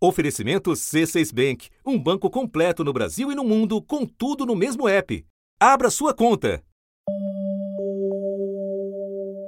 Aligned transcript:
Oferecimento 0.00 0.70
C6 0.70 1.34
Bank, 1.34 1.70
um 1.84 1.98
banco 1.98 2.30
completo 2.30 2.84
no 2.84 2.92
Brasil 2.92 3.32
e 3.32 3.34
no 3.34 3.42
mundo, 3.42 3.82
com 3.82 4.06
tudo 4.06 4.46
no 4.46 4.54
mesmo 4.54 4.88
app. 4.88 5.26
Abra 5.58 5.90
sua 5.90 6.14
conta. 6.14 6.62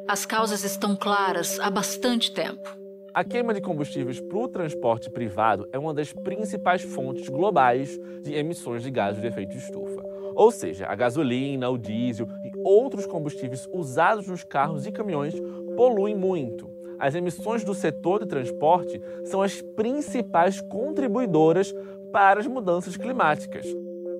As 0.08 0.26
causas 0.26 0.64
estão 0.64 0.96
claras 0.96 1.60
há 1.60 1.70
bastante 1.70 2.34
tempo. 2.34 2.68
A 3.14 3.22
queima 3.22 3.54
de 3.54 3.60
combustíveis 3.60 4.20
para 4.20 4.38
o 4.38 4.48
transporte 4.48 5.08
privado 5.08 5.68
é 5.72 5.78
uma 5.78 5.94
das 5.94 6.12
principais 6.12 6.82
fontes 6.82 7.28
globais 7.28 7.96
de 8.24 8.34
emissões 8.34 8.82
de 8.82 8.90
gases 8.90 9.20
de 9.20 9.28
efeito 9.28 9.56
estufa. 9.56 10.02
Ou 10.34 10.50
seja, 10.50 10.88
a 10.88 10.96
gasolina, 10.96 11.70
o 11.70 11.78
diesel 11.78 12.26
e 12.42 12.50
outros 12.64 13.06
combustíveis 13.06 13.68
usados 13.72 14.26
nos 14.26 14.42
carros 14.42 14.84
e 14.84 14.90
caminhões 14.90 15.34
poluem 15.76 16.16
muito 16.16 16.79
as 17.00 17.14
emissões 17.14 17.64
do 17.64 17.74
setor 17.74 18.20
de 18.20 18.26
transporte 18.26 19.00
são 19.24 19.40
as 19.40 19.62
principais 19.62 20.60
contribuidoras 20.60 21.74
para 22.12 22.40
as 22.40 22.46
mudanças 22.46 22.96
climáticas. 22.96 23.66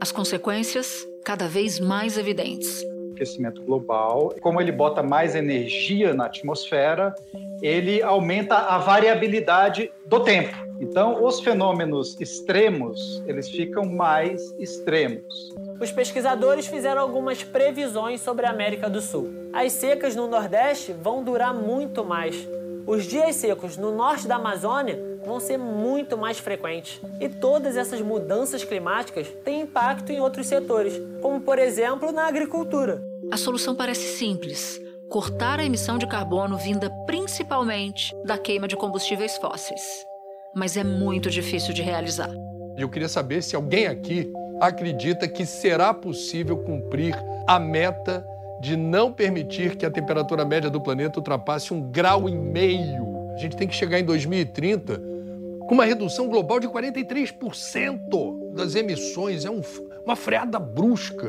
As 0.01 0.11
consequências 0.11 1.07
cada 1.23 1.47
vez 1.47 1.79
mais 1.79 2.17
evidentes. 2.17 2.83
O 2.83 3.13
aquecimento 3.13 3.63
global, 3.63 4.35
como 4.41 4.63
ele 4.63 4.73
bota 4.73 5.03
mais 5.03 5.35
energia 5.35 6.15
na 6.15 6.25
atmosfera, 6.25 7.15
ele 7.61 8.03
aumenta 8.03 8.57
a 8.57 8.79
variabilidade 8.79 9.93
do 10.07 10.21
tempo. 10.21 10.57
Então, 10.81 11.23
os 11.23 11.41
fenômenos 11.41 12.19
extremos, 12.19 13.23
eles 13.27 13.51
ficam 13.51 13.85
mais 13.85 14.55
extremos. 14.59 15.55
Os 15.79 15.93
pesquisadores 15.93 16.67
fizeram 16.67 17.03
algumas 17.03 17.45
previsões 17.45 18.23
sobre 18.23 18.47
a 18.47 18.51
América 18.51 18.89
do 18.89 19.03
Sul. 19.03 19.29
As 19.53 19.73
secas 19.73 20.17
no 20.17 20.27
Nordeste 20.27 20.95
vão 20.95 21.23
durar 21.23 21.53
muito 21.53 22.03
mais. 22.03 22.49
Os 22.87 23.05
dias 23.05 23.37
secos 23.37 23.77
no 23.77 23.95
norte 23.95 24.27
da 24.27 24.37
Amazônia 24.37 24.99
vão 25.25 25.39
ser 25.39 25.59
muito 25.59 26.17
mais 26.17 26.39
frequentes. 26.39 27.01
E 27.21 27.29
todas 27.29 27.77
essas 27.77 28.01
mudanças 28.01 28.65
climáticas 28.65 29.29
têm 29.45 29.63
impacto 29.63 30.11
em 30.11 30.21
outros 30.21 30.47
setores, 30.47 31.01
como 31.21 31.41
por 31.41 31.59
exemplo 31.59 32.13
na 32.13 32.27
agricultura. 32.27 33.03
A 33.31 33.37
solução 33.37 33.75
parece 33.75 34.17
simples: 34.17 34.81
cortar 35.09 35.61
a 35.61 35.65
emissão 35.65 35.99
de 35.99 36.07
carbono 36.07 36.57
vinda 36.57 36.91
principalmente 37.07 38.15
da 38.25 38.39
queima 38.39 38.67
de 38.67 38.77
combustíveis 38.77 39.37
fósseis. 39.37 39.83
Mas 40.55 40.77
é 40.77 40.83
muito 40.83 41.31
difícil 41.31 41.73
de 41.73 41.83
realizar. 41.83 42.31
Eu 42.77 42.89
queria 42.89 43.09
saber 43.09 43.43
se 43.43 43.55
alguém 43.55 43.87
aqui 43.87 44.33
acredita 44.61 45.29
que 45.29 45.47
será 45.47 45.95
possível 45.95 46.59
cumprir 46.59 47.15
a 47.47 47.59
meta 47.59 48.27
de 48.61 48.77
não 48.77 49.13
permitir 49.13 49.77
que 49.77 49.87
a 49.87 49.91
temperatura 49.91 50.45
média 50.45 50.69
do 50.69 50.81
planeta 50.81 51.19
ultrapasse 51.19 51.73
um 51.73 51.81
grau 51.91 52.29
e 52.29 52.35
meio. 52.37 53.09
A 53.35 53.39
gente 53.39 53.57
tem 53.57 53.67
que 53.67 53.75
chegar 53.75 53.99
em 53.99 54.05
2030 54.05 55.01
com 55.67 55.75
uma 55.75 55.85
redução 55.85 56.29
global 56.29 56.61
de 56.61 56.69
43% 56.69 58.55
das 58.55 58.75
emissões. 58.75 59.45
É 59.45 59.51
um, 59.51 59.63
uma 60.05 60.17
freada 60.17 60.59
brusca. 60.59 61.29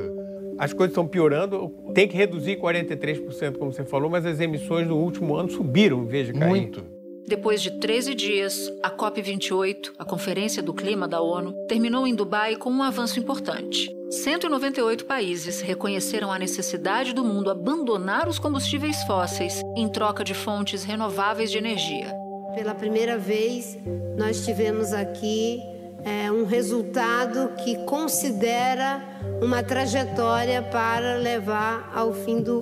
As 0.58 0.74
coisas 0.74 0.92
estão 0.92 1.08
piorando, 1.08 1.70
tem 1.94 2.08
que 2.08 2.16
reduzir 2.16 2.60
43%, 2.60 3.58
como 3.58 3.72
você 3.72 3.84
falou, 3.84 4.10
mas 4.10 4.26
as 4.26 4.40
emissões 4.40 4.88
no 4.88 4.98
último 4.98 5.36
ano 5.36 5.50
subiram 5.50 6.04
em 6.04 6.08
vez 6.08 6.28
de 6.28 6.34
cair. 6.34 6.50
Muito. 6.50 7.01
Depois 7.28 7.62
de 7.62 7.80
13 7.80 8.14
dias, 8.16 8.72
a 8.84 8.90
COP28, 8.90 9.92
a 9.98 10.04
Conferência 10.04 10.62
do 10.62 10.74
Clima 10.74 11.08
da 11.08 11.22
ONU, 11.22 11.54
terminou 11.68 12.06
em 12.06 12.16
Dubai 12.16 12.56
com 12.56 12.70
um 12.70 12.84
avanço 12.84 13.20
importante. 13.20 13.96
198 14.10 15.06
países 15.06 15.62
reconheceram 15.62 16.32
a 16.32 16.40
necessidade 16.40 17.14
do 17.14 17.24
mundo 17.24 17.50
abandonar 17.50 18.28
os 18.28 18.38
combustíveis 18.38 19.02
fósseis 19.04 19.62
em 19.78 19.88
troca 19.88 20.24
de 20.24 20.34
fontes 20.34 20.84
renováveis 20.84 21.50
de 21.50 21.58
energia. 21.58 22.14
Pela 22.54 22.76
primeira 22.76 23.18
vez, 23.18 23.78
nós 24.18 24.44
tivemos 24.44 24.92
aqui 24.92 25.62
é, 26.04 26.30
um 26.32 26.46
resultado 26.46 27.54
que 27.64 27.78
considera 27.86 29.02
uma 29.42 29.64
trajetória 29.64 30.62
para 30.62 31.16
levar 31.16 31.90
ao 31.96 32.14
fim 32.14 32.42
do, 32.42 32.62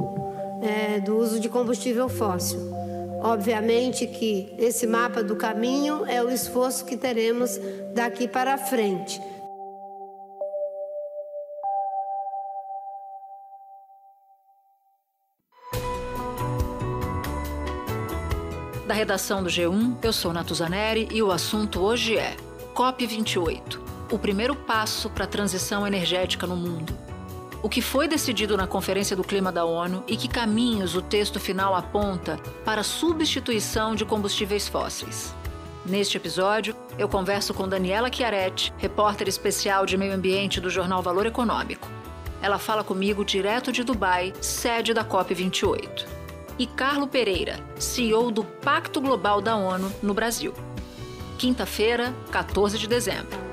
é, 0.62 1.00
do 1.00 1.18
uso 1.18 1.40
de 1.40 1.50
combustível 1.50 2.08
fóssil. 2.08 2.79
Obviamente 3.22 4.08
que 4.08 4.54
esse 4.58 4.88
mapa 4.88 5.22
do 5.24 5.36
caminho 5.36 6.06
é 6.06 6.24
o 6.24 6.30
esforço 6.30 6.86
que 6.86 6.98
teremos 6.98 7.60
daqui 7.94 8.28
para 8.28 8.58
frente. 8.58 9.22
Da 18.88 18.94
redação 18.94 19.44
do 19.44 19.50
G1, 19.50 19.98
eu 20.02 20.12
sou 20.12 20.34
Natuzaneri 20.34 21.08
e 21.12 21.22
o 21.22 21.32
assunto 21.32 21.80
hoje 21.80 22.18
é 22.18 22.36
COP28 22.74 23.90
o 24.12 24.18
primeiro 24.18 24.56
passo 24.56 25.10
para 25.10 25.26
a 25.26 25.28
transição 25.28 25.86
energética 25.86 26.48
no 26.48 26.56
mundo. 26.56 27.09
O 27.62 27.68
que 27.68 27.82
foi 27.82 28.08
decidido 28.08 28.56
na 28.56 28.66
Conferência 28.66 29.16
do 29.16 29.24
Clima 29.24 29.52
da 29.52 29.66
ONU 29.66 30.04
e 30.08 30.16
que 30.16 30.30
caminhos 30.30 30.96
o 30.96 31.02
texto 31.02 31.40
final 31.40 31.76
aponta 31.76 32.40
para 32.64 32.82
a 32.82 32.86
substituição 32.86 33.96
de 33.96 34.06
combustíveis 34.06 34.68
fósseis. 34.68 35.36
Neste 35.86 36.16
episódio, 36.16 36.74
eu 36.98 37.10
converso 37.10 37.54
com 37.54 37.68
Daniela 37.68 38.12
Chiaretti, 38.12 38.74
repórter 38.78 39.28
especial 39.28 39.86
de 39.86 39.98
meio 39.98 40.14
ambiente 40.14 40.62
do 40.62 40.70
jornal 40.70 41.02
Valor 41.02 41.26
Econômico. 41.26 41.88
Ela 42.42 42.58
fala 42.58 42.84
comigo 42.84 43.26
direto 43.26 43.74
de 43.74 43.84
Dubai, 43.84 44.34
sede 44.40 44.94
da 44.94 45.04
COP28 45.04 46.06
e 46.58 46.66
Carlo 46.66 47.08
Pereira, 47.08 47.60
CEO 47.78 48.32
do 48.32 48.44
Pacto 48.44 49.02
Global 49.02 49.42
da 49.42 49.56
ONU 49.56 49.92
no 50.02 50.14
Brasil. 50.14 50.54
Quinta-feira, 51.38 52.14
14 52.32 52.78
de 52.78 52.88
dezembro. 52.88 53.49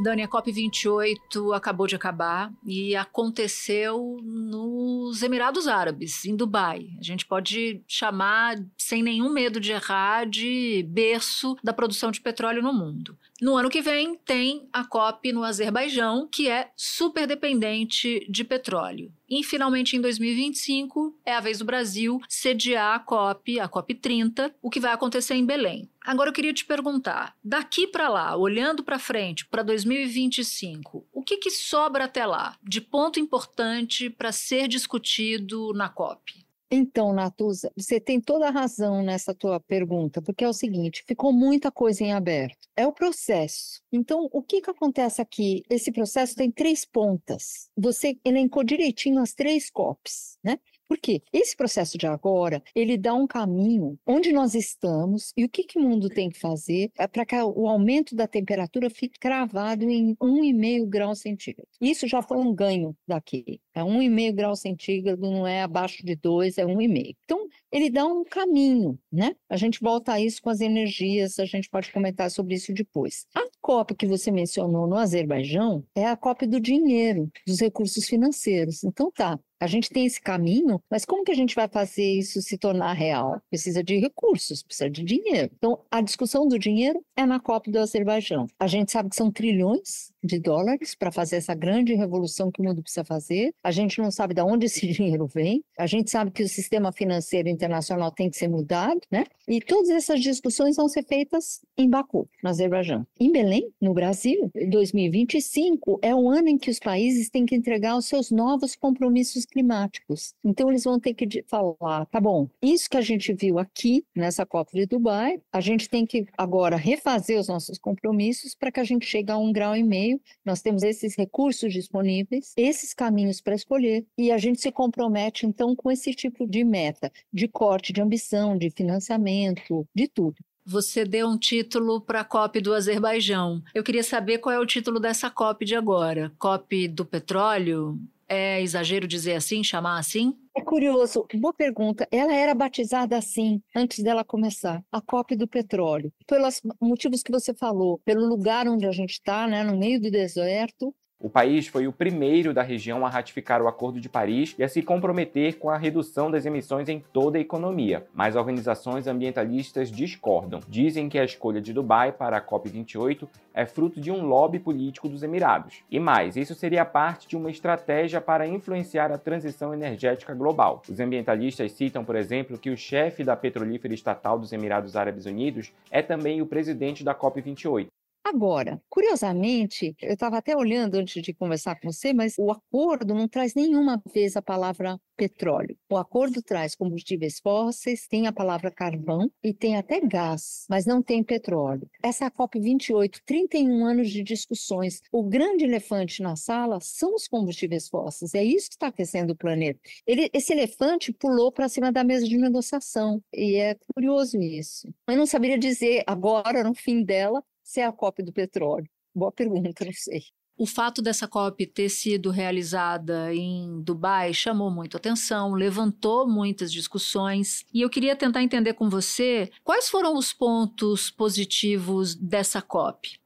Dani, 0.00 0.22
a 0.22 0.28
COP28 0.28 1.54
acabou 1.54 1.86
de 1.86 1.94
acabar 1.94 2.50
e 2.64 2.96
aconteceu 2.96 4.16
nos 4.22 5.22
Emirados 5.22 5.68
Árabes, 5.68 6.24
em 6.24 6.34
Dubai. 6.34 6.88
A 6.98 7.02
gente 7.02 7.26
pode 7.26 7.82
chamar, 7.86 8.56
sem 8.78 9.02
nenhum 9.02 9.30
medo 9.30 9.60
de 9.60 9.72
errar, 9.72 10.26
de 10.26 10.86
berço 10.88 11.54
da 11.62 11.72
produção 11.72 12.10
de 12.10 12.20
petróleo 12.20 12.62
no 12.62 12.72
mundo. 12.72 13.16
No 13.40 13.56
ano 13.56 13.70
que 13.70 13.80
vem, 13.80 14.16
tem 14.16 14.68
a 14.70 14.84
COP 14.84 15.32
no 15.32 15.44
Azerbaijão, 15.44 16.28
que 16.30 16.46
é 16.46 16.70
super 16.76 17.26
dependente 17.26 18.26
de 18.28 18.44
petróleo. 18.44 19.10
E, 19.26 19.42
finalmente, 19.42 19.96
em 19.96 20.00
2025, 20.00 21.18
é 21.24 21.32
a 21.32 21.40
vez 21.40 21.58
do 21.58 21.64
Brasil 21.64 22.20
sediar 22.28 22.96
a 22.96 22.98
COP, 22.98 23.58
a 23.58 23.66
COP 23.66 23.94
30, 23.94 24.54
o 24.60 24.68
que 24.68 24.78
vai 24.78 24.92
acontecer 24.92 25.34
em 25.34 25.46
Belém. 25.46 25.88
Agora 26.04 26.28
eu 26.28 26.34
queria 26.34 26.52
te 26.52 26.66
perguntar, 26.66 27.34
daqui 27.42 27.86
para 27.86 28.08
lá, 28.10 28.36
olhando 28.36 28.82
para 28.82 28.98
frente, 28.98 29.46
para 29.46 29.62
2025, 29.62 31.06
o 31.12 31.22
que, 31.22 31.38
que 31.38 31.50
sobra 31.50 32.04
até 32.04 32.26
lá 32.26 32.58
de 32.62 32.80
ponto 32.80 33.20
importante 33.20 34.10
para 34.10 34.32
ser 34.32 34.68
discutido 34.68 35.72
na 35.72 35.88
COP? 35.88 36.49
Então, 36.72 37.12
Natuza, 37.12 37.72
você 37.76 37.98
tem 37.98 38.20
toda 38.20 38.46
a 38.46 38.50
razão 38.50 39.02
nessa 39.02 39.34
tua 39.34 39.58
pergunta, 39.58 40.22
porque 40.22 40.44
é 40.44 40.48
o 40.48 40.52
seguinte, 40.52 41.02
ficou 41.04 41.32
muita 41.32 41.70
coisa 41.70 42.04
em 42.04 42.12
aberto. 42.12 42.68
É 42.76 42.86
o 42.86 42.92
processo. 42.92 43.82
Então, 43.90 44.28
o 44.32 44.40
que, 44.40 44.60
que 44.60 44.70
acontece 44.70 45.20
aqui? 45.20 45.64
Esse 45.68 45.90
processo 45.90 46.36
tem 46.36 46.48
três 46.48 46.84
pontas. 46.84 47.68
Você 47.76 48.16
elencou 48.24 48.62
direitinho 48.62 49.20
as 49.20 49.34
três 49.34 49.68
COPs, 49.68 50.38
né? 50.44 50.60
Porque 50.90 51.22
esse 51.32 51.56
processo 51.56 51.96
de 51.96 52.08
agora, 52.08 52.60
ele 52.74 52.98
dá 52.98 53.14
um 53.14 53.24
caminho 53.24 53.96
onde 54.04 54.32
nós 54.32 54.56
estamos 54.56 55.32
e 55.36 55.44
o 55.44 55.48
que, 55.48 55.62
que 55.62 55.78
o 55.78 55.82
mundo 55.82 56.08
tem 56.08 56.28
que 56.28 56.40
fazer 56.40 56.90
para 57.12 57.24
que 57.24 57.36
o 57.36 57.68
aumento 57.68 58.16
da 58.16 58.26
temperatura 58.26 58.90
fique 58.90 59.16
cravado 59.16 59.88
em 59.88 60.16
1,5 60.16 60.88
grau 60.88 61.14
centígrado. 61.14 61.68
Isso 61.80 62.08
já 62.08 62.20
foi 62.20 62.38
um 62.38 62.52
ganho 62.52 62.96
daqui. 63.06 63.60
É 63.72 63.82
1,5 63.82 64.32
grau 64.32 64.56
centígrado, 64.56 65.22
não 65.22 65.46
é 65.46 65.62
abaixo 65.62 66.04
de 66.04 66.16
2, 66.16 66.58
é 66.58 66.66
1,5. 66.66 67.16
Então, 67.24 67.46
ele 67.70 67.88
dá 67.88 68.04
um 68.04 68.24
caminho, 68.24 68.98
né? 69.12 69.36
A 69.48 69.56
gente 69.56 69.78
volta 69.80 70.14
a 70.14 70.20
isso 70.20 70.42
com 70.42 70.50
as 70.50 70.60
energias, 70.60 71.38
a 71.38 71.44
gente 71.44 71.70
pode 71.70 71.92
comentar 71.92 72.28
sobre 72.32 72.56
isso 72.56 72.74
depois. 72.74 73.26
A 73.32 73.48
COP 73.60 73.94
que 73.94 74.08
você 74.08 74.32
mencionou 74.32 74.88
no 74.88 74.96
Azerbaijão 74.96 75.84
é 75.94 76.04
a 76.04 76.16
COP 76.16 76.48
do 76.48 76.58
dinheiro, 76.58 77.30
dos 77.46 77.60
recursos 77.60 78.08
financeiros. 78.08 78.82
Então, 78.82 79.08
tá, 79.12 79.38
a 79.60 79.66
gente 79.66 79.90
tem 79.90 80.06
esse 80.06 80.20
caminho, 80.20 80.82
mas 80.90 81.04
como 81.04 81.22
que 81.22 81.30
a 81.30 81.34
gente 81.34 81.54
vai 81.54 81.68
fazer 81.68 82.04
isso 82.04 82.40
se 82.40 82.56
tornar 82.56 82.94
real? 82.94 83.40
Precisa 83.50 83.84
de 83.84 83.98
recursos, 83.98 84.62
precisa 84.62 84.88
de 84.88 85.04
dinheiro. 85.04 85.50
Então, 85.56 85.78
a 85.90 86.00
discussão 86.00 86.48
do 86.48 86.58
dinheiro 86.58 87.04
é 87.14 87.26
na 87.26 87.38
COP 87.38 87.70
do 87.70 87.78
Azerbaijão. 87.78 88.46
A 88.58 88.66
gente 88.66 88.90
sabe 88.90 89.10
que 89.10 89.16
são 89.16 89.30
trilhões 89.30 90.10
de 90.22 90.38
dólares 90.38 90.94
para 90.94 91.10
fazer 91.10 91.36
essa 91.36 91.54
grande 91.54 91.94
revolução 91.94 92.50
que 92.50 92.60
o 92.60 92.64
mundo 92.64 92.82
precisa 92.82 93.04
fazer. 93.04 93.52
A 93.62 93.70
gente 93.70 94.00
não 94.00 94.10
sabe 94.10 94.34
de 94.34 94.42
onde 94.42 94.66
esse 94.70 94.86
dinheiro 94.86 95.26
vem. 95.26 95.64
A 95.78 95.86
gente 95.86 96.10
sabe 96.10 96.30
que 96.30 96.42
o 96.42 96.48
sistema 96.48 96.92
financeiro 96.92 97.48
internacional 97.48 98.10
tem 98.10 98.30
que 98.30 98.36
ser 98.36 98.48
mudado, 98.48 99.00
né? 99.10 99.24
E 99.48 99.60
todas 99.60 99.90
essas 99.90 100.20
discussões 100.20 100.76
vão 100.76 100.88
ser 100.88 101.04
feitas 101.04 101.60
em 101.76 101.88
Baku, 101.88 102.28
no 102.42 102.50
Azerbaijão. 102.50 103.06
Em 103.18 103.32
Belém, 103.32 103.72
no 103.80 103.92
Brasil, 103.92 104.50
2025 104.54 105.98
é 106.02 106.14
o 106.14 106.28
ano 106.28 106.48
em 106.48 106.58
que 106.58 106.70
os 106.70 106.78
países 106.78 107.28
têm 107.28 107.46
que 107.46 107.54
entregar 107.54 107.96
os 107.96 108.06
seus 108.06 108.30
novos 108.30 108.76
compromissos 108.76 109.44
climáticos. 109.44 110.34
Então 110.44 110.68
eles 110.68 110.84
vão 110.84 111.00
ter 111.00 111.14
que 111.14 111.44
falar, 111.48 112.06
tá 112.06 112.20
bom, 112.20 112.48
isso 112.62 112.88
que 112.88 112.96
a 112.96 113.00
gente 113.00 113.32
viu 113.32 113.58
aqui 113.58 114.04
nessa 114.14 114.46
COP 114.46 114.72
de 114.72 114.86
Dubai, 114.86 115.40
a 115.52 115.60
gente 115.60 115.88
tem 115.88 116.06
que 116.06 116.26
agora 116.36 116.76
refazer 116.76 117.38
os 117.38 117.48
nossos 117.48 117.78
compromissos 117.78 118.54
para 118.54 118.70
que 118.70 118.80
a 118.80 118.84
gente 118.84 119.06
chegue 119.06 119.30
a 119.30 119.36
um 119.36 119.52
grau 119.52 119.76
e 119.76 119.82
meio. 119.82 120.09
Nós 120.44 120.62
temos 120.62 120.82
esses 120.82 121.14
recursos 121.14 121.72
disponíveis, 121.72 122.54
esses 122.56 122.94
caminhos 122.94 123.40
para 123.40 123.54
escolher 123.54 124.06
e 124.16 124.32
a 124.32 124.38
gente 124.38 124.60
se 124.60 124.72
compromete 124.72 125.46
então 125.46 125.76
com 125.76 125.90
esse 125.90 126.14
tipo 126.14 126.46
de 126.46 126.64
meta, 126.64 127.12
de 127.32 127.46
corte 127.46 127.92
de 127.92 128.00
ambição, 128.00 128.56
de 128.56 128.70
financiamento, 128.70 129.86
de 129.94 130.08
tudo. 130.08 130.36
Você 130.64 131.04
deu 131.04 131.26
um 131.26 131.38
título 131.38 132.00
para 132.00 132.20
a 132.20 132.24
COP 132.24 132.60
do 132.60 132.74
Azerbaijão. 132.74 133.62
Eu 133.74 133.82
queria 133.82 134.04
saber 134.04 134.38
qual 134.38 134.54
é 134.54 134.58
o 134.58 134.66
título 134.66 135.00
dessa 135.00 135.30
COP 135.30 135.64
de 135.64 135.74
agora. 135.74 136.32
COP 136.38 136.86
do 136.88 137.04
petróleo? 137.04 137.98
É 138.32 138.62
exagero 138.62 139.08
dizer 139.08 139.34
assim, 139.34 139.64
chamar 139.64 139.98
assim? 139.98 140.32
É 140.56 140.60
curioso, 140.60 141.26
boa 141.34 141.52
pergunta. 141.52 142.06
Ela 142.12 142.32
era 142.32 142.54
batizada 142.54 143.18
assim 143.18 143.60
antes 143.74 144.04
dela 144.04 144.22
começar, 144.24 144.84
a 144.92 145.00
COP 145.00 145.34
do 145.34 145.48
petróleo, 145.48 146.12
pelos 146.28 146.62
motivos 146.80 147.24
que 147.24 147.32
você 147.32 147.52
falou, 147.52 148.00
pelo 148.04 148.24
lugar 148.24 148.68
onde 148.68 148.86
a 148.86 148.92
gente 148.92 149.14
está, 149.14 149.48
né, 149.48 149.64
no 149.64 149.76
meio 149.76 150.00
do 150.00 150.12
deserto, 150.12 150.94
o 151.20 151.28
país 151.28 151.68
foi 151.68 151.86
o 151.86 151.92
primeiro 151.92 152.54
da 152.54 152.62
região 152.62 153.04
a 153.04 153.10
ratificar 153.10 153.60
o 153.60 153.68
Acordo 153.68 154.00
de 154.00 154.08
Paris 154.08 154.54
e 154.58 154.64
a 154.64 154.68
se 154.68 154.80
comprometer 154.80 155.58
com 155.58 155.68
a 155.68 155.76
redução 155.76 156.30
das 156.30 156.46
emissões 156.46 156.88
em 156.88 157.04
toda 157.12 157.36
a 157.36 157.40
economia. 157.40 158.06
Mas 158.14 158.36
organizações 158.36 159.06
ambientalistas 159.06 159.90
discordam. 159.90 160.60
Dizem 160.66 161.10
que 161.10 161.18
a 161.18 161.24
escolha 161.24 161.60
de 161.60 161.74
Dubai 161.74 162.10
para 162.10 162.38
a 162.38 162.40
COP28 162.40 163.28
é 163.52 163.66
fruto 163.66 164.00
de 164.00 164.10
um 164.10 164.24
lobby 164.24 164.58
político 164.58 165.10
dos 165.10 165.22
Emirados. 165.22 165.82
E 165.90 166.00
mais, 166.00 166.36
isso 166.36 166.54
seria 166.54 166.86
parte 166.86 167.28
de 167.28 167.36
uma 167.36 167.50
estratégia 167.50 168.18
para 168.18 168.46
influenciar 168.46 169.12
a 169.12 169.18
transição 169.18 169.74
energética 169.74 170.32
global. 170.32 170.80
Os 170.88 171.00
ambientalistas 171.00 171.72
citam, 171.72 172.02
por 172.02 172.16
exemplo, 172.16 172.56
que 172.56 172.70
o 172.70 172.76
chefe 172.78 173.22
da 173.22 173.36
petrolífera 173.36 173.92
estatal 173.92 174.38
dos 174.38 174.54
Emirados 174.54 174.96
Árabes 174.96 175.26
Unidos 175.26 175.70
é 175.90 176.00
também 176.00 176.40
o 176.40 176.46
presidente 176.46 177.04
da 177.04 177.14
COP28. 177.14 177.88
Agora, 178.22 178.80
curiosamente, 178.88 179.94
eu 180.00 180.12
estava 180.12 180.38
até 180.38 180.54
olhando 180.54 180.96
antes 180.96 181.22
de 181.22 181.32
conversar 181.34 181.80
com 181.80 181.90
você, 181.90 182.12
mas 182.12 182.34
o 182.38 182.50
acordo 182.50 183.14
não 183.14 183.26
traz 183.26 183.54
nenhuma 183.54 184.00
vez 184.12 184.36
a 184.36 184.42
palavra 184.42 185.00
petróleo. 185.16 185.76
O 185.90 185.96
acordo 185.96 186.42
traz 186.42 186.74
combustíveis 186.74 187.40
fósseis, 187.40 188.06
tem 188.06 188.26
a 188.26 188.32
palavra 188.32 188.70
carvão 188.70 189.30
e 189.42 189.52
tem 189.52 189.76
até 189.76 190.00
gás, 190.00 190.64
mas 190.68 190.86
não 190.86 191.02
tem 191.02 191.22
petróleo. 191.22 191.88
Essa 192.02 192.26
é 192.26 192.30
COP28, 192.30 193.20
31 193.26 193.84
anos 193.84 194.10
de 194.10 194.22
discussões. 194.22 195.02
O 195.12 195.22
grande 195.22 195.64
elefante 195.64 196.22
na 196.22 196.36
sala 196.36 196.78
são 196.80 197.14
os 197.14 197.28
combustíveis 197.28 197.88
fósseis. 197.88 198.34
É 198.34 198.42
isso 198.42 198.68
que 198.68 198.76
está 198.76 198.86
aquecendo 198.86 199.32
o 199.32 199.36
planeta. 199.36 199.80
Ele, 200.06 200.30
esse 200.32 200.52
elefante 200.52 201.12
pulou 201.12 201.52
para 201.52 201.68
cima 201.68 201.92
da 201.92 202.02
mesa 202.02 202.26
de 202.26 202.38
negociação 202.38 203.22
e 203.34 203.56
é 203.56 203.76
curioso 203.94 204.40
isso. 204.40 204.88
Eu 205.06 205.16
não 205.16 205.26
saberia 205.26 205.58
dizer 205.58 206.02
agora, 206.06 206.64
no 206.64 206.74
fim 206.74 207.02
dela, 207.02 207.42
se 207.70 207.80
é 207.80 207.86
a 207.86 207.92
COP 207.92 208.24
do 208.24 208.32
petróleo? 208.32 208.88
Boa 209.14 209.30
pergunta, 209.30 209.84
não 209.84 209.92
sei. 209.92 210.22
O 210.56 210.66
fato 210.66 211.00
dessa 211.00 211.28
COP 211.28 211.66
ter 211.66 211.88
sido 211.88 212.30
realizada 212.30 213.32
em 213.32 213.80
Dubai 213.80 214.34
chamou 214.34 214.70
muito 214.70 214.96
atenção, 214.96 215.54
levantou 215.54 216.28
muitas 216.28 216.72
discussões, 216.72 217.64
e 217.72 217.80
eu 217.80 217.88
queria 217.88 218.16
tentar 218.16 218.42
entender 218.42 218.74
com 218.74 218.90
você 218.90 219.48
quais 219.62 219.88
foram 219.88 220.16
os 220.16 220.32
pontos 220.32 221.10
positivos 221.10 222.16
dessa 222.16 222.60
COP. 222.60 223.20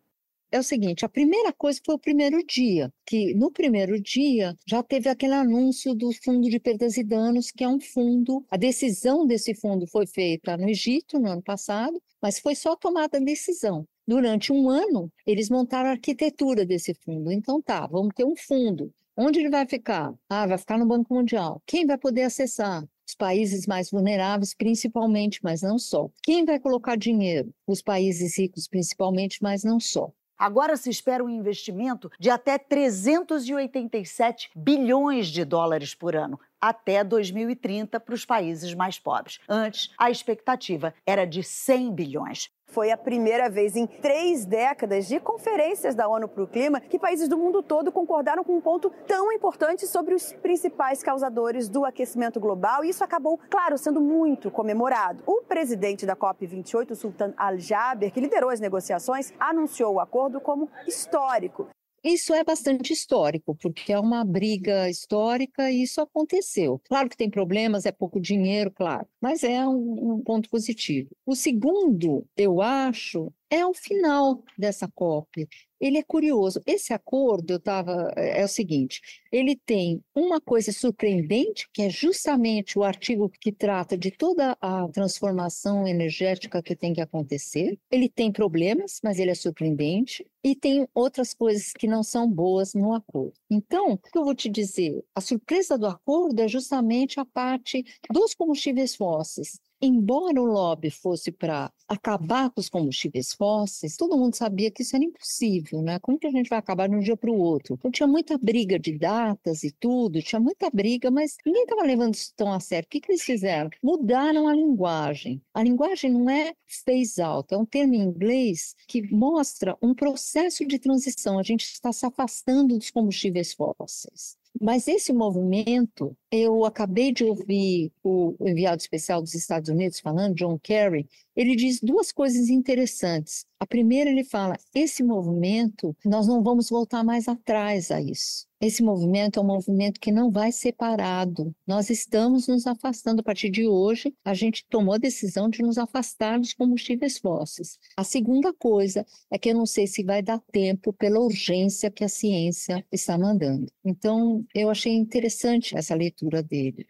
É 0.53 0.59
o 0.61 0.63
seguinte, 0.63 1.05
a 1.05 1.09
primeira 1.09 1.53
coisa 1.53 1.81
foi 1.85 1.95
o 1.97 1.99
primeiro 1.99 2.45
dia, 2.47 2.93
que 3.05 3.35
no 3.35 3.51
primeiro 3.51 4.01
dia 4.01 4.55
já 4.65 4.83
teve 4.83 5.09
aquele 5.09 5.35
anúncio 5.35 5.95
do 5.95 6.13
Fundo 6.23 6.49
de 6.49 6.61
Perdas 6.61 6.97
e 6.97 7.03
Danos, 7.03 7.51
que 7.51 7.65
é 7.65 7.69
um 7.69 7.81
fundo, 7.81 8.45
a 8.49 8.57
decisão 8.57 9.27
desse 9.27 9.55
fundo 9.55 9.87
foi 9.89 10.07
feita 10.07 10.57
no 10.57 10.69
Egito 10.69 11.19
no 11.19 11.29
ano 11.31 11.43
passado, 11.43 12.01
mas 12.23 12.39
foi 12.39 12.55
só 12.55 12.77
tomada 12.77 13.17
a 13.17 13.21
decisão. 13.21 13.85
Durante 14.07 14.53
um 14.53 14.69
ano, 14.69 15.11
eles 15.27 15.49
montaram 15.49 15.89
a 15.89 15.93
arquitetura 15.93 16.67
desse 16.67 16.93
fundo. 16.93 17.33
Então, 17.33 17.63
tá, 17.63 17.87
vamos 17.87 18.13
ter 18.15 18.25
um 18.25 18.37
fundo. 18.37 18.93
Onde 19.17 19.39
ele 19.39 19.49
vai 19.49 19.67
ficar? 19.67 20.13
Ah, 20.29 20.47
vai 20.47 20.59
ficar 20.59 20.77
no 20.77 20.87
Banco 20.87 21.15
Mundial. 21.15 21.63
Quem 21.67 21.87
vai 21.87 21.97
poder 21.97 22.23
acessar? 22.23 22.85
Os 23.07 23.15
países 23.15 23.67
mais 23.67 23.91
vulneráveis, 23.91 24.55
principalmente, 24.55 25.41
mas 25.43 25.63
não 25.63 25.79
só. 25.79 26.09
Quem 26.23 26.45
vai 26.45 26.59
colocar 26.59 26.97
dinheiro? 26.97 27.55
Os 27.67 27.81
países 27.81 28.37
ricos, 28.39 28.67
principalmente, 28.69 29.39
mas 29.43 29.63
não 29.63 29.79
só. 29.81 30.11
Agora 30.37 30.77
se 30.77 30.91
espera 30.91 31.25
um 31.25 31.29
investimento 31.29 32.11
de 32.19 32.29
até 32.29 32.59
387 32.59 34.51
bilhões 34.55 35.29
de 35.29 35.45
dólares 35.45 35.95
por 35.95 36.17
ano 36.17 36.39
até 36.61 37.05
2030 37.05 38.01
para 38.01 38.15
os 38.15 38.25
países 38.25 38.75
mais 38.75 38.99
pobres. 38.99 39.39
Antes, 39.47 39.91
a 39.99 40.11
expectativa 40.11 40.95
era 41.07 41.27
de 41.27 41.43
100 41.43 41.95
bilhões. 41.95 42.51
Foi 42.75 42.91
a 42.91 42.97
primeira 42.97 43.49
vez 43.49 43.77
em 43.77 43.87
três 43.87 44.45
décadas 44.45 45.07
de 45.07 45.21
conferências 45.21 45.95
da 45.95 46.09
ONU 46.09 46.27
para 46.27 46.43
o 46.43 46.47
Clima 46.49 46.81
que 46.81 46.99
países 46.99 47.29
do 47.29 47.39
mundo 47.39 47.63
todo 47.63 47.93
concordaram 47.93 48.43
com 48.43 48.57
um 48.57 48.61
ponto 48.61 48.91
tão 49.07 49.31
importante 49.31 49.87
sobre 49.87 50.13
os 50.13 50.33
principais 50.33 51.01
causadores 51.01 51.69
do 51.69 51.85
aquecimento 51.85 52.41
global 52.41 52.85
e 52.85 52.89
isso 52.89 53.05
acabou, 53.05 53.39
claro, 53.49 53.79
sendo 53.79 54.01
muito 54.01 54.51
comemorado. 54.51 55.23
O 55.25 55.43
presidente 55.43 56.05
da 56.05 56.17
COP28, 56.17 56.97
Sultan 56.97 57.33
Al-Jaber, 57.37 58.13
que 58.13 58.21
liderou 58.21 58.51
as 58.51 58.59
negociações, 58.59 59.33
anunciou 59.39 59.95
o 59.95 60.01
acordo 60.01 60.41
como 60.41 60.69
histórico. 60.85 61.69
Isso 62.05 62.35
é 62.35 62.45
bastante 62.45 62.93
histórico, 62.93 63.57
porque 63.57 63.91
é 63.91 63.99
uma 63.99 64.23
briga 64.25 64.91
histórica 64.91 65.71
e 65.71 65.83
isso 65.83 66.03
aconteceu. 66.03 66.79
Claro 66.87 67.09
que 67.09 67.17
tem 67.17 67.31
problemas, 67.31 67.87
é 67.87 67.93
pouco 67.93 68.21
dinheiro, 68.21 68.71
claro, 68.71 69.07
mas 69.21 69.43
é 69.43 69.67
um, 69.67 70.17
um 70.17 70.23
ponto 70.23 70.51
positivo. 70.51 71.09
O 71.25 71.35
segundo, 71.35 72.27
eu 72.37 72.61
acho, 72.61 73.33
é 73.51 73.65
o 73.65 73.75
final 73.75 74.43
dessa 74.57 74.89
COP. 74.89 75.49
Ele 75.81 75.99
é 75.99 76.03
curioso. 76.03 76.63
Esse 76.67 76.93
acordo, 76.93 77.53
eu 77.53 77.61
tava, 77.61 78.13
é, 78.17 78.41
é 78.41 78.45
o 78.45 78.49
seguinte: 78.49 79.01
ele 79.31 79.55
tem 79.55 80.03
uma 80.15 80.41
coisa 80.41 80.73
surpreendente, 80.73 81.69
que 81.73 81.83
é 81.83 81.91
justamente 81.91 82.79
o 82.79 82.83
artigo 82.83 83.29
que 83.29 83.53
trata 83.53 83.97
de 83.97 84.11
toda 84.11 84.57
a 84.61 84.89
transformação 84.89 85.87
energética 85.87 86.63
que 86.63 86.75
tem 86.75 86.95
que 86.95 87.01
acontecer. 87.01 87.79
Ele 87.91 88.09
tem 88.09 88.33
problemas, 88.33 89.01
mas 89.03 89.19
ele 89.19 89.31
é 89.31 89.35
surpreendente. 89.35 90.27
E 90.43 90.55
tem 90.55 90.87
outras 90.95 91.33
coisas 91.33 91.73
que 91.73 91.87
não 91.87 92.03
são 92.03 92.31
boas 92.31 92.75
no 92.75 92.93
acordo. 92.93 93.33
Então, 93.51 93.93
o 93.93 93.99
que 93.99 94.19
eu 94.19 94.25
vou 94.25 94.35
te 94.35 94.49
dizer? 94.49 95.03
A 95.15 95.21
surpresa 95.21 95.79
do 95.79 95.87
acordo 95.87 96.41
é 96.41 96.49
justamente 96.49 97.19
a 97.19 97.25
parte 97.25 97.85
dos 98.11 98.35
combustíveis 98.35 98.95
fósseis 98.95 99.59
embora 99.85 100.41
o 100.41 100.45
lobby 100.45 100.91
fosse 100.91 101.31
para 101.31 101.73
acabar 101.89 102.51
com 102.51 102.61
os 102.61 102.69
combustíveis 102.69 103.33
fósseis, 103.33 103.97
todo 103.97 104.17
mundo 104.17 104.35
sabia 104.35 104.71
que 104.71 104.83
isso 104.83 104.97
era 104.97 105.05
impossível, 105.05 105.83
né? 105.83 105.99
Como 105.99 106.19
que 106.19 106.27
a 106.27 106.31
gente 106.31 106.49
vai 106.49 106.59
acabar 106.59 106.89
de 106.89 106.95
um 106.95 107.01
dia 107.01 107.17
para 107.17 107.31
o 107.31 107.39
outro? 107.39 107.75
Então 107.75 107.91
tinha 107.91 108.07
muita 108.07 108.39
briga 108.39 108.79
de 108.79 108.99
datas 108.99 109.63
e 109.63 109.71
tudo, 109.71 110.23
tinha 110.23 110.41
muita 110.41 110.71
briga, 110.71 111.11
mas 111.11 111.37
ninguém 111.45 111.63
estava 111.63 111.83
levando 111.83 112.15
isso 112.15 112.33
tão 112.37 112.53
a 112.53 112.61
sério. 112.61 112.87
O 112.87 112.91
que, 112.91 113.01
que 113.01 113.13
eles 113.13 113.23
fizeram? 113.23 113.71
Mudaram 113.83 114.49
a 114.49 114.55
linguagem. 114.55 115.43
A 115.53 115.63
linguagem 115.63 116.11
não 116.11 116.29
é 116.31 116.55
phase 116.67 117.21
out, 117.21 117.53
é 117.53 117.57
um 117.57 117.67
termo 117.67 117.95
em 117.95 118.03
inglês 118.03 118.75
que 118.87 119.03
mostra 119.15 119.77
um 119.83 119.95
processo 119.95 120.65
de 120.67 120.79
transição. 120.79 121.39
A 121.39 121.43
gente 121.43 121.65
está 121.65 121.93
se 121.93 122.07
afastando 122.07 122.79
dos 122.79 122.91
combustíveis 122.91 123.53
fósseis. 123.53 124.37
Mas 124.65 124.89
esse 124.89 125.13
movimento, 125.13 126.17
eu 126.31 126.65
acabei 126.65 127.13
de 127.13 127.23
ouvir 127.23 127.93
o 128.03 128.35
enviado 128.41 128.81
especial 128.81 129.21
dos 129.21 129.35
Estados 129.35 129.69
Unidos 129.69 130.01
falando, 130.01 130.35
John 130.35 130.59
Kerry, 130.59 131.07
ele 131.37 131.55
diz 131.55 131.81
duas 131.83 132.11
coisas 132.11 132.49
interessantes. 132.49 133.45
A 133.61 133.67
primeira, 133.67 134.09
ele 134.09 134.25
fala: 134.25 134.57
esse 134.75 135.03
movimento, 135.03 135.95
nós 136.03 136.27
não 136.27 136.43
vamos 136.43 136.71
voltar 136.71 137.05
mais 137.05 137.29
atrás 137.29 137.91
a 137.91 138.01
isso. 138.01 138.47
Esse 138.65 138.83
movimento 138.83 139.39
é 139.39 139.43
um 139.43 139.47
movimento 139.47 140.01
que 140.01 140.11
não 140.11 140.31
vai 140.31 140.51
ser 140.51 140.73
parado. 140.73 141.55
Nós 141.67 141.91
estamos 141.91 142.49
nos 142.49 142.67
afastando. 142.67 143.21
A 143.21 143.23
partir 143.23 143.51
de 143.51 143.69
hoje, 143.69 144.15
a 144.25 144.33
gente 144.33 144.65
tomou 144.71 144.95
a 144.95 144.99
decisão 144.99 145.51
de 145.51 145.63
nos 145.63 145.77
afastar 145.77 146.39
dos 146.39 146.55
combustíveis 146.55 147.19
fósseis. 147.19 147.79
A 147.95 148.03
segunda 148.03 148.55
coisa 148.55 149.05
é 149.31 149.39
que 149.39 149.51
eu 149.51 149.55
não 149.55 149.67
sei 149.67 149.87
se 149.87 150.03
vai 150.03 150.23
dar 150.23 150.41
tempo 150.51 150.95
pela 150.95 151.21
urgência 151.21 151.91
que 151.91 152.03
a 152.03 152.09
ciência 152.09 152.83
está 152.91 153.19
mandando. 153.19 153.71
Então, 153.85 154.43
eu 154.55 154.71
achei 154.71 154.95
interessante 154.95 155.77
essa 155.77 155.95
leitura 155.95 156.43
dele. 156.43 156.87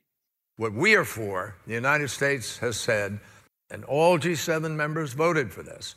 What 0.57 0.77
we 0.77 0.95
are 0.95 1.05
for, 1.05 1.57
the 1.67 1.77
United 1.77 2.09
States 2.09 2.57
has 2.63 2.77
said 2.77 3.19
and 3.73 3.83
all 3.89 4.21
G7 4.21 4.71
members 4.77 5.13
voted 5.13 5.51
for 5.51 5.65
this. 5.65 5.97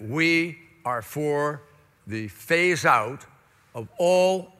We 0.00 0.56
are 0.84 1.02
for 1.02 1.64
the 2.06 2.28
phase 2.28 2.86
out 2.86 3.26
of 3.74 3.88
all 3.98 4.53